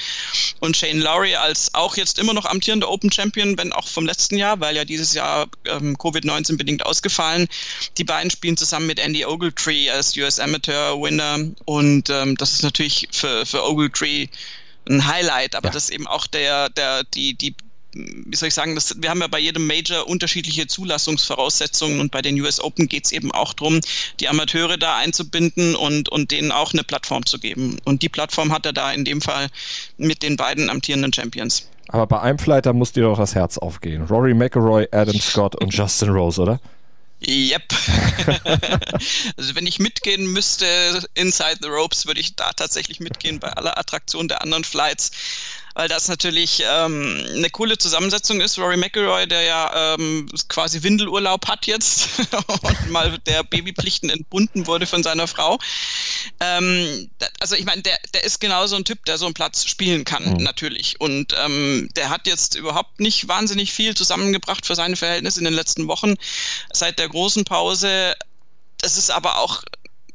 und 0.59 0.77
Shane 0.77 1.01
Lowry 1.01 1.37
als 1.37 1.73
auch 1.75 1.97
jetzt 1.97 2.19
immer 2.19 2.35
noch 2.35 2.45
amtierender 2.45 2.91
Open 2.91 3.11
Champion, 3.13 3.57
wenn 3.57 3.73
auch 3.73 3.87
vom 3.87 4.05
letzten 4.05 4.37
Jahr, 4.37 4.59
weil 4.61 4.75
ja 4.75 4.85
dieses 4.85 5.15
Jahr 5.15 5.47
ähm, 5.67 5.97
Covid-19 5.97 6.57
bedingt 6.57 6.85
ausgefallen. 6.91 7.49
Die 7.97 8.05
beiden 8.05 8.31
spielen 8.31 8.57
zusammen 8.57 8.87
mit 8.87 8.99
Andy 8.99 9.25
Ogletree 9.25 9.91
als 9.91 10.17
US 10.17 10.39
Amateur 10.39 11.01
Winner. 11.01 11.39
Und 11.65 12.11
ähm, 12.11 12.37
das 12.37 12.53
ist 12.53 12.63
natürlich 12.63 13.09
für, 13.13 13.47
für 13.47 13.65
Ogletree 13.65 14.29
ein 14.89 15.07
Highlight, 15.07 15.55
aber 15.55 15.69
ja. 15.69 15.73
das 15.73 15.85
ist 15.85 15.91
eben 15.91 16.07
auch 16.07 16.27
der, 16.27 16.69
der, 16.71 17.05
die, 17.05 17.35
die, 17.35 17.55
wie 17.93 18.37
soll 18.37 18.49
ich 18.49 18.55
sagen, 18.55 18.75
das, 18.75 18.95
wir 19.01 19.11
haben 19.11 19.21
ja 19.21 19.27
bei 19.27 19.39
jedem 19.39 19.67
Major 19.67 20.09
unterschiedliche 20.09 20.67
Zulassungsvoraussetzungen 20.67 22.01
und 22.01 22.11
bei 22.11 22.23
den 22.23 22.41
US 22.41 22.61
Open 22.61 22.89
geht 22.89 23.07
es 23.07 23.13
eben 23.13 23.31
auch 23.33 23.53
darum, 23.55 23.81
die 24.19 24.29
Amateure 24.29 24.79
da 24.79 24.97
einzubinden 24.97 25.75
und, 25.75 26.09
und 26.09 26.31
denen 26.31 26.53
auch 26.53 26.73
eine 26.73 26.83
Plattform 26.83 27.27
zu 27.27 27.39
geben. 27.39 27.79
Und 27.85 28.03
die 28.03 28.09
Plattform 28.09 28.53
hat 28.53 28.67
er 28.67 28.73
da 28.73 28.93
in 28.93 29.05
dem 29.05 29.21
Fall 29.21 29.49
mit 29.97 30.23
den 30.23 30.37
beiden 30.37 30.71
amtierenden 30.71 31.13
Champions. 31.13 31.69
Aber 31.89 32.07
bei 32.07 32.21
einem 32.21 32.39
Flighter 32.39 32.73
muss 32.73 32.93
dir 32.93 33.03
doch 33.03 33.19
das 33.19 33.35
Herz 33.35 33.59
aufgehen. 33.59 34.05
Rory 34.05 34.35
McIlroy, 34.35 34.87
Adam 34.93 35.17
Scott 35.21 35.57
und 35.57 35.75
Justin 35.75 36.11
Rose, 36.11 36.41
oder? 36.41 36.61
Yep. 37.27 37.63
also 39.37 39.55
wenn 39.55 39.67
ich 39.67 39.79
mitgehen 39.79 40.27
müsste, 40.27 41.07
Inside 41.15 41.59
the 41.61 41.69
Ropes, 41.69 42.07
würde 42.07 42.21
ich 42.21 42.35
da 42.35 42.53
tatsächlich 42.53 43.01
mitgehen 43.01 43.39
bei 43.39 43.53
aller 43.53 43.77
Attraktion 43.79 44.29
der 44.29 44.43
anderen 44.43 44.65
Flights 44.65 45.11
weil 45.75 45.89
das 45.89 46.09
natürlich 46.09 46.63
ähm, 46.67 47.25
eine 47.35 47.51
coole 47.51 47.79
Zusammensetzung 47.79 48.41
ist. 48.41 48.59
Rory 48.59 48.77
McIlroy, 48.77 49.27
der 49.27 49.43
ja 49.43 49.95
ähm, 49.95 50.29
quasi 50.49 50.83
Windelurlaub 50.83 51.47
hat 51.47 51.67
jetzt 51.67 52.09
und 52.63 52.91
mal 52.91 53.19
der 53.27 53.45
Babypflichten 53.45 54.11
entbunden 54.11 54.67
wurde 54.67 54.87
von 54.87 55.03
seiner 55.03 55.27
Frau. 55.27 55.59
Ähm, 56.41 57.11
also 57.41 57.55
ich 57.55 57.65
meine, 57.65 57.83
der, 57.83 57.99
der 58.15 58.25
ist 58.25 58.41
genau 58.41 58.67
so 58.67 58.77
ein 58.77 58.85
Typ, 58.85 59.05
der 59.05 59.19
so 59.19 59.27
einen 59.27 59.35
Platz 59.35 59.65
spielen 59.65 60.05
kann, 60.05 60.25
mhm. 60.25 60.43
natürlich. 60.43 61.01
Und 61.01 61.35
ähm, 61.45 61.89
der 61.97 62.11
hat 62.11 62.27
jetzt 62.27 62.55
überhaupt 62.55 63.01
nicht 63.01 63.29
wahnsinnig 63.29 63.73
viel 63.73 63.95
zusammengebracht 63.95 64.67
für 64.67 64.75
seine 64.75 64.97
Verhältnisse 64.97 65.41
in 65.41 65.45
den 65.45 65.55
letzten 65.55 65.89
Wochen 65.89 66.15
seit 66.73 66.99
der 66.99 67.09
großen 67.09 67.45
Pause. 67.45 68.15
Das 68.79 68.97
ist 68.97 69.11
aber 69.11 69.39
auch 69.39 69.63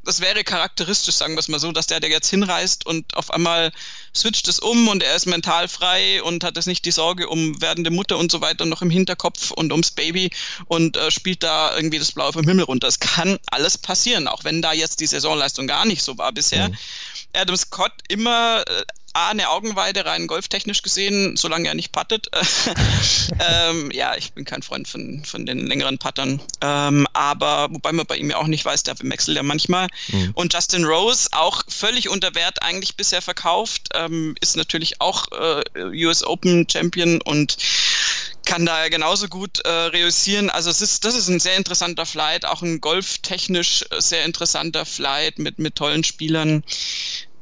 das 0.05 0.21
wäre 0.21 0.43
charakteristisch, 0.43 1.15
sagen 1.15 1.33
wir 1.33 1.39
es 1.39 1.47
mal 1.47 1.59
so, 1.59 1.71
dass 1.71 1.87
der, 1.87 1.99
der 1.99 2.09
jetzt 2.09 2.29
hinreist 2.29 2.85
und 2.85 3.15
auf 3.15 3.31
einmal 3.31 3.71
switcht 4.15 4.47
es 4.47 4.59
um 4.59 4.87
und 4.87 5.03
er 5.03 5.15
ist 5.15 5.25
mental 5.25 5.67
frei 5.67 6.21
und 6.23 6.43
hat 6.43 6.57
es 6.57 6.67
nicht 6.67 6.85
die 6.85 6.91
Sorge 6.91 7.27
um 7.27 7.59
werdende 7.61 7.89
Mutter 7.89 8.17
und 8.17 8.31
so 8.31 8.41
weiter 8.41 8.65
noch 8.65 8.81
im 8.81 8.89
Hinterkopf 8.89 9.51
und 9.51 9.71
ums 9.71 9.91
Baby 9.91 10.29
und 10.67 10.95
äh, 10.95 11.11
spielt 11.11 11.43
da 11.43 11.75
irgendwie 11.75 11.99
das 11.99 12.11
Blaue 12.11 12.33
vom 12.33 12.47
Himmel 12.47 12.65
runter. 12.65 12.87
Es 12.87 12.99
kann 12.99 13.39
alles 13.47 13.77
passieren, 13.77 14.27
auch 14.27 14.43
wenn 14.43 14.61
da 14.61 14.73
jetzt 14.73 14.99
die 14.99 15.07
Saisonleistung 15.07 15.67
gar 15.67 15.85
nicht 15.85 16.03
so 16.03 16.17
war 16.17 16.31
bisher. 16.31 16.69
Mhm. 16.69 16.77
Adam 17.33 17.57
Scott 17.57 17.93
immer 18.07 18.63
äh, 18.67 18.83
A, 19.15 19.29
eine 19.29 19.49
Augenweide 19.49 20.05
rein 20.05 20.27
golftechnisch 20.27 20.81
gesehen, 20.81 21.37
solange 21.37 21.69
er 21.69 21.73
nicht 21.73 21.93
puttet. 21.93 22.27
ähm, 23.49 23.89
ja, 23.91 24.15
ich 24.17 24.33
bin 24.33 24.43
kein 24.43 24.61
Freund 24.61 24.89
von, 24.89 25.23
von 25.23 25.45
den 25.45 25.65
längeren 25.65 25.97
Puttern. 25.97 26.41
Ähm, 26.59 27.07
aber 27.13 27.69
wobei 27.71 27.93
man 27.93 28.05
bei 28.05 28.17
ihm 28.17 28.29
ja 28.29 28.37
auch 28.37 28.47
nicht 28.47 28.65
weiß, 28.65 28.83
der 28.83 28.95
wechselt 28.99 29.37
ja 29.37 29.43
manchmal. 29.43 29.87
Mhm. 30.09 30.31
Und 30.33 30.53
Justin 30.53 30.83
Rose, 30.83 31.29
auch 31.31 31.63
völlig 31.69 32.09
unter 32.09 32.35
Wert 32.35 32.61
eigentlich 32.61 32.97
bisher 32.97 33.21
verkauft, 33.21 33.87
ähm, 33.93 34.35
ist 34.41 34.57
natürlich 34.57 34.99
auch 34.99 35.27
äh, 35.31 36.05
US 36.05 36.21
Open 36.21 36.67
Champion 36.69 37.21
und 37.21 37.55
kann 38.45 38.65
da 38.65 38.87
genauso 38.89 39.27
gut 39.27 39.59
äh, 39.59 39.69
reüssieren. 39.69 40.49
Also 40.49 40.69
es 40.69 40.81
ist, 40.81 41.03
das 41.03 41.15
ist 41.15 41.27
ein 41.27 41.39
sehr 41.39 41.55
interessanter 41.55 42.05
Flight, 42.05 42.45
auch 42.45 42.61
ein 42.61 42.79
golftechnisch 42.79 43.85
sehr 43.97 44.23
interessanter 44.23 44.85
Flight 44.85 45.39
mit, 45.39 45.57
mit 45.57 45.75
tollen 45.75 46.03
Spielern 46.03 46.63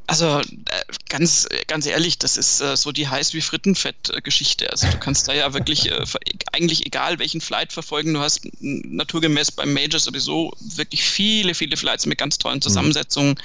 Also 0.05 0.39
äh, 0.39 0.43
ganz, 1.07 1.47
ganz 1.67 1.85
ehrlich, 1.85 2.19
das 2.19 2.35
ist 2.35 2.59
äh, 2.59 2.75
so 2.75 2.91
die 2.91 3.07
heiß 3.07 3.33
wie 3.33 3.41
Frittenfett-Geschichte. 3.41 4.69
Also 4.69 4.87
du 4.87 4.97
kannst 4.97 5.27
da 5.29 5.33
ja 5.33 5.53
wirklich 5.53 5.89
äh, 5.89 6.03
eigentlich 6.51 6.85
egal 6.85 7.19
welchen 7.19 7.39
Flight 7.39 7.71
verfolgen. 7.71 8.13
Du 8.13 8.19
hast 8.19 8.41
naturgemäß 8.59 9.51
beim 9.51 9.73
Major 9.73 9.99
sowieso 9.99 10.51
wirklich 10.59 11.03
viele, 11.03 11.55
viele 11.55 11.77
Flights 11.77 12.05
mit 12.05 12.17
ganz 12.17 12.37
tollen 12.37 12.57
mhm. 12.57 12.63
Zusammensetzungen. 12.63 13.35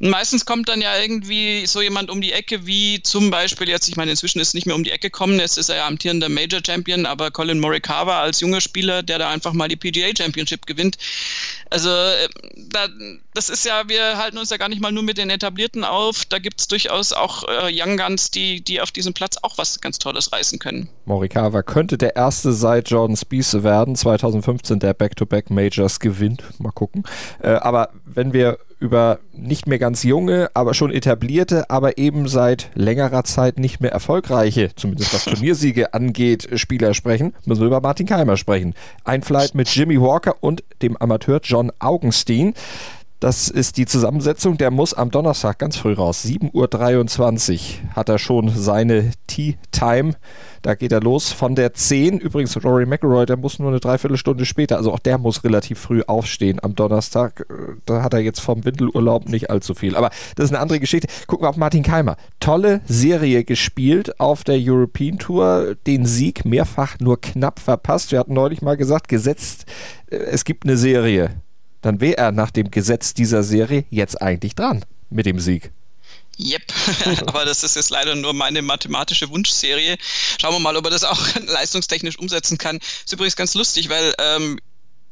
Und 0.00 0.08
meistens 0.08 0.46
kommt 0.46 0.70
dann 0.70 0.80
ja 0.80 0.98
irgendwie 0.98 1.66
so 1.66 1.82
jemand 1.82 2.10
um 2.10 2.22
die 2.22 2.32
Ecke, 2.32 2.66
wie 2.66 3.02
zum 3.02 3.30
Beispiel 3.30 3.68
jetzt, 3.68 3.88
ich 3.88 3.96
meine, 3.96 4.10
inzwischen 4.10 4.40
ist 4.40 4.48
es 4.48 4.54
nicht 4.54 4.66
mehr 4.66 4.76
um 4.76 4.84
die 4.84 4.90
Ecke 4.90 5.10
gekommen, 5.10 5.38
jetzt 5.38 5.58
ist 5.58 5.68
er 5.68 5.76
ja 5.76 5.86
amtierender 5.86 6.30
Major 6.30 6.60
Champion, 6.64 7.04
aber 7.04 7.30
Colin 7.30 7.60
Morikawa 7.60 8.22
als 8.22 8.40
junger 8.40 8.62
Spieler, 8.62 9.02
der 9.02 9.18
da 9.18 9.28
einfach 9.28 9.52
mal 9.52 9.68
die 9.68 9.76
PGA 9.76 10.10
Championship 10.16 10.66
gewinnt. 10.66 10.96
Also 11.68 11.88
da, 11.88 12.88
das 13.34 13.50
ist 13.50 13.64
ja, 13.64 13.88
wir 13.88 14.16
halten 14.16 14.38
uns 14.38 14.50
ja 14.50 14.56
gar 14.56 14.68
nicht 14.68 14.80
mal 14.80 14.92
nur 14.92 15.02
mit 15.02 15.18
den 15.18 15.28
etablierten 15.28 15.73
Favoriten 15.74 15.84
auf. 15.84 16.24
Da 16.26 16.38
gibt 16.38 16.60
es 16.60 16.68
durchaus 16.68 17.12
auch 17.12 17.44
äh, 17.44 17.70
Young 17.72 17.96
Guns, 17.96 18.30
die, 18.30 18.62
die 18.62 18.80
auf 18.80 18.90
diesem 18.90 19.14
Platz 19.14 19.36
auch 19.42 19.58
was 19.58 19.80
ganz 19.80 19.98
Tolles 19.98 20.32
reißen 20.32 20.58
können. 20.58 20.88
Morikawa 21.04 21.62
könnte 21.62 21.98
der 21.98 22.16
erste 22.16 22.52
seit 22.52 22.90
Jordan 22.90 23.16
Spieth 23.16 23.62
werden. 23.62 23.96
2015 23.96 24.78
der 24.78 24.94
Back-to-Back 24.94 25.46
-Back 25.46 25.52
Majors 25.52 26.00
gewinnt. 26.00 26.42
Mal 26.58 26.72
gucken. 26.72 27.04
Äh, 27.42 27.48
aber 27.48 27.90
wenn 28.04 28.32
wir 28.32 28.58
über 28.80 29.20
nicht 29.32 29.66
mehr 29.66 29.78
ganz 29.78 30.02
junge, 30.02 30.50
aber 30.54 30.74
schon 30.74 30.92
etablierte, 30.92 31.70
aber 31.70 31.96
eben 31.96 32.28
seit 32.28 32.70
längerer 32.74 33.24
Zeit 33.24 33.58
nicht 33.58 33.80
mehr 33.80 33.92
erfolgreiche, 33.92 34.70
zumindest 34.76 35.14
was 35.14 35.24
Turniersiege 35.24 35.94
angeht, 35.94 36.48
Spieler 36.56 36.92
sprechen, 36.92 37.34
müssen 37.44 37.62
wir 37.62 37.68
über 37.68 37.80
Martin 37.80 38.06
Keimer 38.06 38.36
sprechen. 38.36 38.74
Ein 39.04 39.22
Flight 39.22 39.54
mit 39.54 39.68
Jimmy 39.74 40.00
Walker 40.00 40.34
und 40.40 40.62
dem 40.82 40.96
Amateur 40.96 41.40
John 41.42 41.72
Augenstein. 41.78 42.54
Das 43.24 43.48
ist 43.48 43.78
die 43.78 43.86
Zusammensetzung. 43.86 44.58
Der 44.58 44.70
muss 44.70 44.92
am 44.92 45.10
Donnerstag 45.10 45.58
ganz 45.58 45.78
früh 45.78 45.94
raus. 45.94 46.26
7.23 46.26 47.54
Uhr 47.54 47.96
hat 47.96 48.10
er 48.10 48.18
schon 48.18 48.50
seine 48.50 49.12
Tea-Time. 49.28 50.16
Da 50.60 50.74
geht 50.74 50.92
er 50.92 51.00
los 51.00 51.32
von 51.32 51.54
der 51.54 51.72
10. 51.72 52.18
Übrigens, 52.18 52.62
Rory 52.62 52.84
McIlroy, 52.84 53.24
der 53.24 53.38
muss 53.38 53.58
nur 53.58 53.70
eine 53.70 53.80
Dreiviertelstunde 53.80 54.44
später. 54.44 54.76
Also 54.76 54.92
auch 54.92 54.98
der 54.98 55.16
muss 55.16 55.42
relativ 55.42 55.78
früh 55.78 56.02
aufstehen 56.06 56.62
am 56.62 56.74
Donnerstag. 56.74 57.46
Da 57.86 58.02
hat 58.02 58.12
er 58.12 58.20
jetzt 58.20 58.40
vom 58.40 58.66
Windelurlaub 58.66 59.26
nicht 59.26 59.48
allzu 59.48 59.72
viel. 59.72 59.96
Aber 59.96 60.10
das 60.36 60.44
ist 60.44 60.50
eine 60.50 60.60
andere 60.60 60.78
Geschichte. 60.78 61.08
Gucken 61.26 61.46
wir 61.46 61.48
auf 61.48 61.56
Martin 61.56 61.82
Keimer. 61.82 62.18
Tolle 62.40 62.82
Serie 62.84 63.44
gespielt 63.44 64.20
auf 64.20 64.44
der 64.44 64.58
European 64.58 65.18
Tour. 65.18 65.76
Den 65.86 66.04
Sieg 66.04 66.44
mehrfach 66.44 67.00
nur 67.00 67.18
knapp 67.22 67.58
verpasst. 67.58 68.12
Wir 68.12 68.18
hatten 68.18 68.34
neulich 68.34 68.60
mal 68.60 68.76
gesagt, 68.76 69.08
gesetzt, 69.08 69.64
äh, 70.10 70.16
es 70.16 70.44
gibt 70.44 70.64
eine 70.64 70.76
Serie 70.76 71.30
dann 71.84 72.00
wäre 72.00 72.16
er 72.16 72.32
nach 72.32 72.50
dem 72.50 72.70
Gesetz 72.70 73.14
dieser 73.14 73.42
Serie 73.42 73.84
jetzt 73.90 74.20
eigentlich 74.22 74.54
dran 74.54 74.84
mit 75.10 75.26
dem 75.26 75.38
Sieg. 75.38 75.70
Yep, 76.38 76.62
aber 77.26 77.44
das 77.44 77.62
ist 77.62 77.76
jetzt 77.76 77.90
leider 77.90 78.14
nur 78.14 78.32
meine 78.32 78.62
mathematische 78.62 79.28
Wunschserie. 79.30 79.96
Schauen 80.40 80.54
wir 80.54 80.60
mal, 80.60 80.76
ob 80.76 80.84
er 80.86 80.90
das 80.90 81.04
auch 81.04 81.20
leistungstechnisch 81.46 82.18
umsetzen 82.18 82.58
kann. 82.58 82.78
Ist 82.78 83.12
übrigens 83.12 83.36
ganz 83.36 83.54
lustig, 83.54 83.88
weil 83.88 84.14
ähm, 84.18 84.58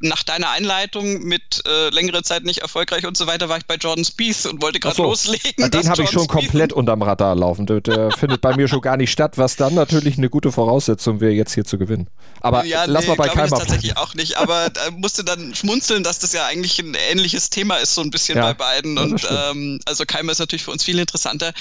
nach 0.02 0.22
deiner 0.22 0.50
Einleitung 0.50 1.22
mit 1.22 1.62
äh, 1.66 1.88
längere 1.90 2.22
Zeit 2.22 2.44
nicht 2.44 2.58
erfolgreich 2.58 3.06
und 3.06 3.16
so 3.16 3.26
weiter 3.26 3.48
war 3.48 3.58
ich 3.58 3.66
bei 3.66 3.76
Jordan 3.76 4.04
Spieth 4.04 4.46
und 4.46 4.60
wollte 4.60 4.80
gerade 4.80 4.96
so. 4.96 5.04
loslegen. 5.04 5.70
Den 5.70 5.88
habe 5.88 6.02
ich 6.02 6.10
schon 6.10 6.24
Spieth 6.24 6.28
komplett 6.28 6.72
unterm 6.72 7.02
Radar 7.02 7.34
laufen. 7.36 7.66
Der, 7.66 7.80
der 7.80 8.10
findet 8.18 8.40
bei 8.40 8.56
mir 8.56 8.68
schon 8.68 8.80
gar 8.80 8.96
nicht 8.96 9.10
statt, 9.10 9.38
was 9.38 9.56
dann 9.56 9.74
natürlich 9.74 10.18
eine 10.18 10.28
gute 10.28 10.50
Voraussetzung 10.50 11.20
wäre, 11.20 11.32
jetzt 11.32 11.54
hier 11.54 11.64
zu 11.64 11.78
gewinnen. 11.78 12.08
Aber 12.40 12.64
ja, 12.64 12.84
lass 12.84 13.04
nee, 13.04 13.10
mal 13.10 13.16
bei 13.16 13.28
Keimer 13.28 13.58
tatsächlich 13.58 13.96
auch 13.96 14.14
nicht. 14.14 14.38
Aber 14.38 14.70
da 14.70 14.90
musste 14.90 15.24
dann 15.24 15.54
schmunzeln, 15.54 16.02
dass 16.02 16.18
das 16.18 16.32
ja 16.32 16.46
eigentlich 16.46 16.78
ein 16.80 16.96
ähnliches 17.10 17.50
Thema 17.50 17.76
ist, 17.76 17.94
so 17.94 18.00
ein 18.00 18.10
bisschen 18.10 18.36
ja, 18.36 18.44
bei 18.44 18.54
beiden. 18.54 18.98
Und 18.98 19.26
ähm, 19.30 19.80
also 19.86 20.04
Keimer 20.04 20.32
ist 20.32 20.40
natürlich 20.40 20.64
für 20.64 20.72
uns 20.72 20.82
viel 20.82 20.98
interessanter. 20.98 21.52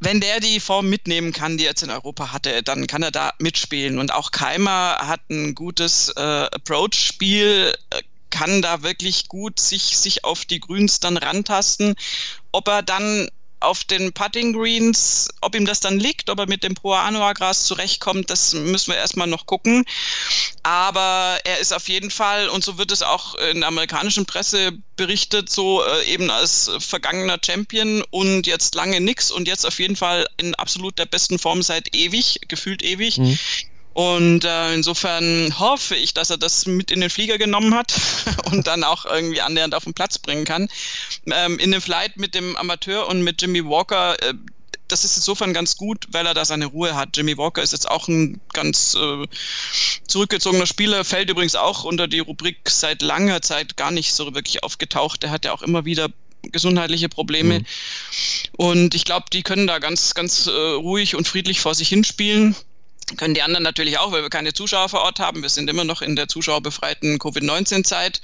Wenn 0.00 0.20
der 0.20 0.40
die 0.40 0.60
Form 0.60 0.90
mitnehmen 0.90 1.32
kann, 1.32 1.56
die 1.56 1.64
er 1.64 1.70
jetzt 1.70 1.82
in 1.82 1.90
Europa 1.90 2.32
hatte, 2.32 2.62
dann 2.62 2.86
kann 2.86 3.02
er 3.02 3.10
da 3.10 3.32
mitspielen. 3.38 3.98
Und 3.98 4.12
auch 4.12 4.30
Keimer 4.30 4.98
hat 5.00 5.20
ein 5.30 5.54
gutes 5.54 6.10
äh, 6.16 6.20
Approach-Spiel 6.20 7.53
äh, 7.54 8.02
kann 8.30 8.62
da 8.62 8.82
wirklich 8.82 9.28
gut 9.28 9.60
sich, 9.60 9.96
sich 9.96 10.24
auf 10.24 10.44
die 10.44 10.60
Grüns 10.60 10.98
dann 10.98 11.16
rantasten. 11.16 11.94
Ob 12.50 12.66
er 12.68 12.82
dann 12.82 13.28
auf 13.64 13.82
den 13.84 14.12
Putting 14.12 14.52
Greens, 14.52 15.28
ob 15.40 15.54
ihm 15.54 15.64
das 15.64 15.80
dann 15.80 15.98
liegt, 15.98 16.28
ob 16.28 16.38
er 16.38 16.46
mit 16.46 16.62
dem 16.62 16.74
Pro 16.74 16.92
Anoa 16.92 17.32
Gras 17.32 17.64
zurechtkommt, 17.64 18.30
das 18.30 18.52
müssen 18.52 18.92
wir 18.92 18.98
erstmal 18.98 19.26
noch 19.26 19.46
gucken. 19.46 19.84
Aber 20.62 21.38
er 21.44 21.58
ist 21.58 21.72
auf 21.72 21.88
jeden 21.88 22.10
Fall, 22.10 22.48
und 22.48 22.62
so 22.62 22.78
wird 22.78 22.92
es 22.92 23.02
auch 23.02 23.34
in 23.36 23.60
der 23.60 23.68
amerikanischen 23.68 24.26
Presse 24.26 24.72
berichtet, 24.96 25.50
so 25.50 25.82
äh, 25.82 26.04
eben 26.04 26.30
als 26.30 26.70
vergangener 26.78 27.38
Champion 27.44 28.02
und 28.10 28.46
jetzt 28.46 28.74
lange 28.74 29.00
nix 29.00 29.30
und 29.30 29.48
jetzt 29.48 29.66
auf 29.66 29.78
jeden 29.78 29.96
Fall 29.96 30.26
in 30.36 30.54
absolut 30.56 30.98
der 30.98 31.06
besten 31.06 31.38
Form 31.38 31.62
seit 31.62 31.94
ewig, 31.94 32.40
gefühlt 32.48 32.82
ewig. 32.82 33.18
Mhm. 33.18 33.38
Und 33.94 34.44
äh, 34.44 34.74
insofern 34.74 35.56
hoffe 35.58 35.94
ich, 35.94 36.14
dass 36.14 36.28
er 36.28 36.36
das 36.36 36.66
mit 36.66 36.90
in 36.90 37.00
den 37.00 37.10
Flieger 37.10 37.38
genommen 37.38 37.74
hat 37.74 37.94
und 38.50 38.66
dann 38.66 38.82
auch 38.82 39.06
irgendwie 39.06 39.40
annähernd 39.40 39.74
auf 39.74 39.84
den 39.84 39.94
Platz 39.94 40.18
bringen 40.18 40.44
kann. 40.44 40.68
Ähm, 41.30 41.58
in 41.60 41.70
dem 41.70 41.80
Flight 41.80 42.16
mit 42.16 42.34
dem 42.34 42.56
Amateur 42.56 43.08
und 43.08 43.22
mit 43.22 43.40
Jimmy 43.40 43.64
Walker, 43.64 44.20
äh, 44.20 44.34
das 44.88 45.04
ist 45.04 45.16
insofern 45.16 45.54
ganz 45.54 45.76
gut, 45.76 46.08
weil 46.10 46.26
er 46.26 46.34
da 46.34 46.44
seine 46.44 46.66
Ruhe 46.66 46.96
hat. 46.96 47.16
Jimmy 47.16 47.38
Walker 47.38 47.62
ist 47.62 47.72
jetzt 47.72 47.88
auch 47.88 48.08
ein 48.08 48.40
ganz 48.52 48.96
äh, 48.96 49.26
zurückgezogener 50.08 50.66
Spieler, 50.66 51.04
fällt 51.04 51.30
übrigens 51.30 51.54
auch 51.54 51.84
unter 51.84 52.08
die 52.08 52.18
Rubrik 52.18 52.68
seit 52.68 53.00
langer 53.00 53.42
Zeit 53.42 53.76
gar 53.76 53.92
nicht 53.92 54.12
so 54.12 54.34
wirklich 54.34 54.64
aufgetaucht. 54.64 55.22
Der 55.22 55.30
hat 55.30 55.44
ja 55.44 55.52
auch 55.52 55.62
immer 55.62 55.84
wieder 55.84 56.08
gesundheitliche 56.42 57.08
Probleme. 57.08 57.60
Mhm. 57.60 57.66
Und 58.56 58.94
ich 58.96 59.04
glaube, 59.04 59.26
die 59.32 59.44
können 59.44 59.68
da 59.68 59.78
ganz, 59.78 60.14
ganz 60.14 60.48
äh, 60.48 60.50
ruhig 60.50 61.14
und 61.14 61.28
friedlich 61.28 61.60
vor 61.60 61.76
sich 61.76 61.88
hinspielen 61.88 62.56
können 63.16 63.34
die 63.34 63.42
anderen 63.42 63.62
natürlich 63.62 63.98
auch, 63.98 64.12
weil 64.12 64.22
wir 64.22 64.30
keine 64.30 64.52
Zuschauer 64.52 64.88
vor 64.88 65.02
Ort 65.02 65.20
haben. 65.20 65.42
Wir 65.42 65.48
sind 65.48 65.68
immer 65.68 65.84
noch 65.84 66.02
in 66.02 66.16
der 66.16 66.28
zuschauerbefreiten 66.28 67.18
Covid-19-Zeit, 67.18 68.20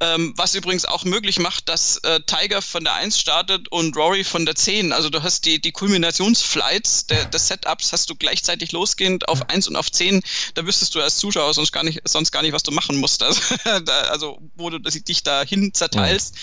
ähm, 0.00 0.34
was 0.36 0.54
übrigens 0.54 0.84
auch 0.84 1.04
möglich 1.04 1.38
macht, 1.38 1.68
dass 1.68 1.98
äh, 1.98 2.20
Tiger 2.26 2.62
von 2.62 2.84
der 2.84 2.94
1 2.94 3.18
startet 3.18 3.68
und 3.70 3.96
Rory 3.96 4.24
von 4.24 4.44
der 4.44 4.54
10. 4.54 4.92
Also 4.92 5.08
du 5.10 5.22
hast 5.22 5.44
die, 5.44 5.60
die 5.60 5.72
Kulminationsflights 5.72 7.06
der, 7.06 7.24
des 7.26 7.48
Setups, 7.48 7.92
hast 7.92 8.10
du 8.10 8.14
gleichzeitig 8.14 8.72
losgehend 8.72 9.28
auf 9.28 9.48
1 9.48 9.68
und 9.68 9.76
auf 9.76 9.90
10. 9.90 10.22
Da 10.54 10.66
wüsstest 10.66 10.94
du 10.94 11.00
als 11.00 11.16
Zuschauer 11.16 11.54
sonst 11.54 11.72
gar 11.72 11.84
nicht, 11.84 12.00
sonst 12.04 12.32
gar 12.32 12.42
nicht 12.42 12.52
was 12.52 12.62
du 12.62 12.72
machen 12.72 12.96
musst. 12.96 13.22
Also, 13.22 13.40
da, 13.84 14.00
also 14.02 14.40
wo 14.56 14.70
du 14.70 14.78
dich 14.78 15.22
dahin 15.22 15.72
zerteilst. 15.74 16.34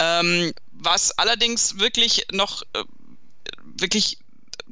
Ja. 0.00 0.20
Ähm, 0.20 0.52
was 0.72 1.16
allerdings 1.18 1.78
wirklich 1.78 2.26
noch 2.32 2.62
äh, 2.74 2.84
wirklich 3.78 4.18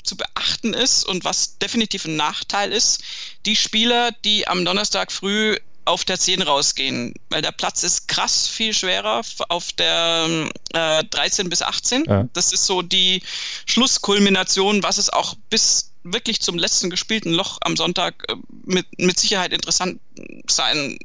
zu 0.02 0.16
beachten 0.16 0.74
ist 0.74 1.04
und 1.04 1.24
was 1.24 1.58
definitiv 1.58 2.04
ein 2.04 2.16
Nachteil 2.16 2.72
ist, 2.72 3.02
die 3.46 3.56
Spieler, 3.56 4.12
die 4.24 4.46
am 4.48 4.64
Donnerstag 4.64 5.12
früh 5.12 5.56
auf 5.84 6.04
der 6.04 6.18
10 6.18 6.42
rausgehen, 6.42 7.14
weil 7.30 7.42
der 7.42 7.52
Platz 7.52 7.82
ist 7.82 8.06
krass 8.08 8.46
viel 8.46 8.72
schwerer 8.72 9.22
auf 9.48 9.72
der 9.72 10.48
äh, 10.74 11.04
13 11.04 11.48
bis 11.48 11.62
18. 11.62 12.04
Ja. 12.04 12.28
Das 12.32 12.52
ist 12.52 12.66
so 12.66 12.82
die 12.82 13.22
Schlusskulmination, 13.66 14.82
was 14.82 14.98
es 14.98 15.10
auch 15.10 15.34
bis 15.50 15.91
wirklich 16.04 16.40
zum 16.40 16.58
letzten 16.58 16.90
gespielten 16.90 17.32
Loch 17.32 17.58
am 17.62 17.76
Sonntag 17.76 18.24
äh, 18.28 18.34
mit, 18.64 18.86
mit 18.98 19.18
Sicherheit 19.18 19.52
interessant 19.52 20.00
sein 20.48 20.98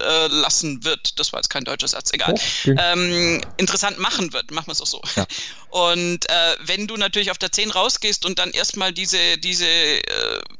äh, 0.00 0.26
lassen 0.28 0.84
wird. 0.84 1.18
Das 1.18 1.32
war 1.32 1.40
jetzt 1.40 1.50
kein 1.50 1.64
deutscher 1.64 1.88
Satz, 1.88 2.12
egal. 2.12 2.34
Oh, 2.34 2.70
ähm, 2.78 3.40
interessant 3.56 3.98
machen 3.98 4.32
wird, 4.32 4.50
machen 4.50 4.68
wir 4.68 4.72
es 4.72 4.80
auch 4.80 4.86
so. 4.86 5.02
Ja. 5.16 5.26
Und 5.70 6.28
äh, 6.28 6.56
wenn 6.66 6.88
du 6.88 6.96
natürlich 6.96 7.30
auf 7.30 7.38
der 7.38 7.52
10 7.52 7.70
rausgehst 7.70 8.26
und 8.26 8.40
dann 8.40 8.50
erstmal 8.50 8.92
diese, 8.92 9.38
diese 9.38 9.66
äh, 9.66 10.02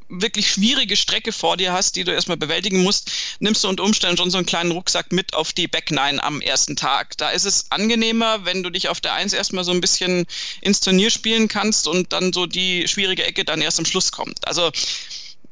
wirklich 0.09 0.49
schwierige 0.49 0.95
Strecke 0.97 1.33
vor 1.33 1.57
dir 1.57 1.73
hast, 1.73 1.97
die 1.97 2.05
du 2.05 2.13
erstmal 2.13 2.37
bewältigen 2.37 2.85
musst, 2.85 3.11
nimmst 3.41 3.65
du 3.65 3.69
unter 3.69 3.83
Umständen 3.83 4.19
schon 4.19 4.31
so 4.31 4.39
einen 4.39 4.47
kleinen 4.47 4.71
Rucksack 4.71 5.11
mit 5.11 5.35
auf 5.35 5.53
die 5.53 5.67
Back 5.67 5.91
9 5.91 6.21
am 6.21 6.41
ersten 6.41 6.77
Tag. 6.77 7.17
Da 7.19 7.31
ist 7.31 7.45
es 7.45 7.67
angenehmer, 7.71 8.45
wenn 8.45 8.63
du 8.63 8.71
dich 8.71 8.89
auf 8.89 9.01
der 9.01 9.15
1 9.15 9.33
erstmal 9.33 9.65
so 9.65 9.73
ein 9.73 9.81
bisschen 9.81 10.27
ins 10.61 10.79
Turnier 10.79 11.11
spielen 11.11 11.49
kannst 11.49 11.89
und 11.89 12.13
dann 12.13 12.33
so 12.33 12.47
die 12.47 12.87
schwierige 12.87 13.25
Ecke 13.25 13.45
dann 13.45 13.61
erst 13.61 13.80
am 13.81 13.85
Schluss 13.85 14.13
kommt. 14.13 14.47
Also 14.47 14.71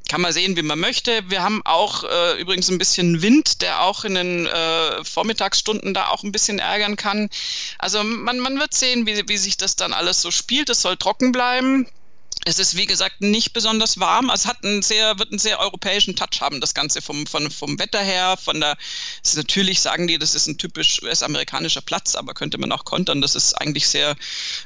kann 0.09 0.23
man 0.23 0.33
sehen, 0.33 0.57
wie 0.57 0.63
man 0.63 0.79
möchte. 0.79 1.23
Wir 1.29 1.43
haben 1.43 1.61
auch 1.65 2.03
äh, 2.05 2.41
übrigens 2.41 2.71
ein 2.71 2.79
bisschen 2.79 3.21
Wind, 3.21 3.61
der 3.61 3.83
auch 3.83 4.05
in 4.05 4.15
den 4.15 4.47
äh, 4.47 5.05
Vormittagsstunden 5.05 5.93
da 5.93 6.09
auch 6.09 6.23
ein 6.23 6.33
bisschen 6.33 6.59
ärgern 6.59 6.97
kann. 6.97 7.29
Also 7.79 8.03
man, 8.03 8.39
man 8.41 8.59
wird 8.59 8.73
sehen, 8.75 9.07
wie, 9.07 9.29
wie 9.29 9.37
sich 9.37 9.59
das 9.59 9.77
dann 9.77 9.93
alles 9.93 10.23
so 10.23 10.31
spielt. 10.31 10.71
Es 10.71 10.81
soll 10.81 10.97
trocken 10.97 11.31
bleiben. 11.31 11.87
Es 12.49 12.59
ist, 12.59 12.79
wie 12.79 12.87
gesagt, 12.87 13.21
nicht 13.21 13.53
besonders 13.53 14.01
warm. 14.01 14.31
Es 14.31 14.47
hat 14.47 14.65
einen 14.65 14.81
sehr, 14.81 15.19
wird 15.19 15.31
einen 15.31 15.39
sehr 15.39 15.61
europäischen 15.61 16.17
Touch 16.17 16.41
haben, 16.41 16.63
das 16.63 16.73
Ganze 16.73 17.03
vom, 17.03 17.27
vom, 17.27 17.51
vom 17.51 17.79
Wetter 17.79 18.01
her. 18.01 18.39
Von 18.43 18.59
der, 18.61 18.79
natürlich 19.37 19.83
sagen 19.83 20.07
die, 20.07 20.19
das 20.19 20.35
ist 20.35 20.47
ein 20.47 20.57
typisch 20.57 21.03
US-amerikanischer 21.03 21.83
Platz, 21.83 22.15
aber 22.15 22.33
könnte 22.33 22.57
man 22.57 22.73
auch 22.73 22.87
kontern. 22.87 23.21
Das 23.21 23.35
ist 23.35 23.53
eigentlich 23.53 23.87
sehr 23.87 24.17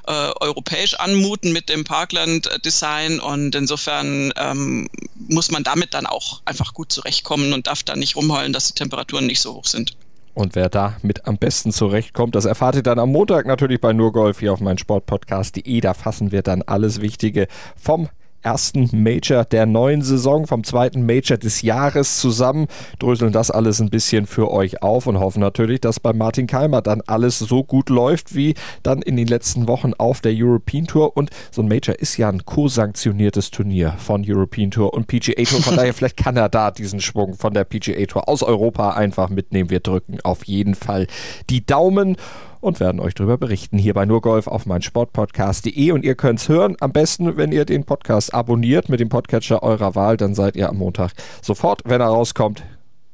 äh, 0.06 0.12
europäisch 0.12 0.94
anmuten 0.94 1.50
mit 1.50 1.68
dem 1.68 1.82
Parkland-Design 1.82 3.18
und 3.18 3.56
insofern 3.56 4.32
ähm, 4.36 4.88
muss 5.16 5.50
man 5.50 5.64
damit 5.64 5.92
dann 5.92 6.06
auch 6.06 6.40
einfach 6.44 6.74
gut 6.74 6.92
zurechtkommen 6.92 7.52
und 7.52 7.66
darf 7.66 7.82
da 7.82 7.96
nicht 7.96 8.14
rumheulen, 8.14 8.52
dass 8.52 8.68
die 8.68 8.74
Temperaturen 8.74 9.26
nicht 9.26 9.40
so 9.40 9.54
hoch 9.54 9.66
sind. 9.66 9.96
Und 10.34 10.54
wer 10.54 10.68
da 10.68 10.96
mit 11.02 11.26
am 11.26 11.36
besten 11.36 11.72
zurechtkommt, 11.72 12.34
das 12.34 12.46
erfahrt 12.46 12.76
ihr 12.76 12.82
dann 12.82 12.98
am 12.98 13.12
Montag 13.12 13.46
natürlich 13.46 13.80
bei 13.80 13.92
Nurgolf 13.92 14.40
hier 14.40 14.52
auf 14.52 14.60
meinen 14.60 14.78
Sportpodcast.de. 14.78 15.80
Da 15.80 15.94
fassen 15.94 16.32
wir 16.32 16.42
dann 16.42 16.62
alles 16.62 17.00
Wichtige 17.00 17.48
vom 17.76 18.08
ersten 18.42 18.88
Major 18.92 19.44
der 19.44 19.66
neuen 19.66 20.02
Saison, 20.02 20.46
vom 20.46 20.64
zweiten 20.64 21.06
Major 21.06 21.38
des 21.38 21.62
Jahres 21.62 22.18
zusammen, 22.18 22.66
dröseln 22.98 23.32
das 23.32 23.50
alles 23.50 23.80
ein 23.80 23.90
bisschen 23.90 24.26
für 24.26 24.50
euch 24.50 24.82
auf 24.82 25.06
und 25.06 25.18
hoffen 25.20 25.40
natürlich, 25.40 25.80
dass 25.80 26.00
bei 26.00 26.12
Martin 26.12 26.46
Keimer 26.46 26.82
dann 26.82 27.02
alles 27.06 27.38
so 27.38 27.64
gut 27.64 27.88
läuft 27.88 28.34
wie 28.34 28.54
dann 28.82 29.02
in 29.02 29.16
den 29.16 29.26
letzten 29.26 29.68
Wochen 29.68 29.94
auf 29.94 30.20
der 30.20 30.32
European 30.34 30.86
Tour. 30.86 31.16
Und 31.16 31.30
so 31.50 31.62
ein 31.62 31.68
Major 31.68 31.94
ist 31.98 32.16
ja 32.16 32.28
ein 32.28 32.44
co-sanktioniertes 32.44 33.50
Turnier 33.50 33.94
von 33.98 34.24
European 34.26 34.70
Tour 34.70 34.92
und 34.94 35.06
PGA 35.06 35.42
Tour. 35.44 35.62
Von 35.62 35.76
daher, 35.76 35.94
vielleicht 35.94 36.16
kann 36.16 36.36
er 36.36 36.48
da 36.48 36.70
diesen 36.70 37.00
Schwung 37.00 37.34
von 37.34 37.54
der 37.54 37.64
PGA 37.64 38.04
Tour 38.06 38.28
aus 38.28 38.42
Europa 38.42 38.90
einfach 38.90 39.28
mitnehmen. 39.28 39.70
Wir 39.70 39.80
drücken 39.80 40.18
auf 40.22 40.44
jeden 40.44 40.74
Fall 40.74 41.06
die 41.50 41.64
Daumen 41.64 42.16
und 42.62 42.80
werden 42.80 43.00
euch 43.00 43.14
darüber 43.14 43.36
berichten 43.36 43.76
hier 43.76 43.92
bei 43.92 44.06
Nurgolf 44.06 44.46
auf 44.46 44.66
meinsportpodcast.de 44.66 45.90
und 45.90 46.04
ihr 46.04 46.14
könnt 46.14 46.38
es 46.38 46.48
hören. 46.48 46.76
Am 46.80 46.92
besten, 46.92 47.36
wenn 47.36 47.52
ihr 47.52 47.64
den 47.64 47.84
Podcast 47.84 48.32
abonniert 48.32 48.88
mit 48.88 49.00
dem 49.00 49.08
Podcatcher 49.08 49.62
eurer 49.62 49.94
Wahl, 49.94 50.16
dann 50.16 50.34
seid 50.34 50.56
ihr 50.56 50.68
am 50.68 50.78
Montag 50.78 51.12
sofort, 51.42 51.82
wenn 51.84 52.00
er 52.00 52.06
rauskommt, 52.06 52.62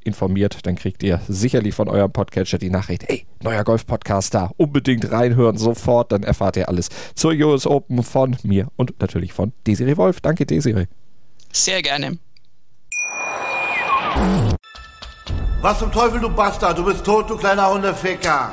informiert, 0.04 0.66
dann 0.66 0.76
kriegt 0.76 1.02
ihr 1.02 1.20
sicherlich 1.28 1.74
von 1.74 1.88
eurem 1.88 2.12
Podcatcher 2.12 2.58
die 2.58 2.70
Nachricht, 2.70 3.04
ey, 3.08 3.26
neuer 3.42 3.64
Golf-Podcast 3.64 4.34
da, 4.34 4.50
unbedingt 4.56 5.11
reinhören, 5.11 5.56
sofort, 5.56 6.12
dann 6.12 6.22
erfahrt 6.22 6.56
ihr 6.56 6.68
alles 6.68 6.88
zur 7.14 7.32
US 7.32 7.66
Open 7.66 8.02
von 8.02 8.37
mir 8.42 8.68
und 8.76 9.00
natürlich 9.00 9.32
von 9.32 9.52
Desiree 9.66 9.96
Wolf. 9.96 10.20
Danke, 10.20 10.46
Desiree. 10.46 10.87
Sehr 11.52 11.82
gerne. 11.82 12.18
Was 15.62 15.78
zum 15.78 15.90
Teufel, 15.90 16.20
du 16.20 16.28
Bastard, 16.28 16.78
du 16.78 16.84
bist 16.84 17.04
tot, 17.04 17.28
du 17.30 17.37
kleiner 17.37 17.72
Hundeficker. 17.72 18.52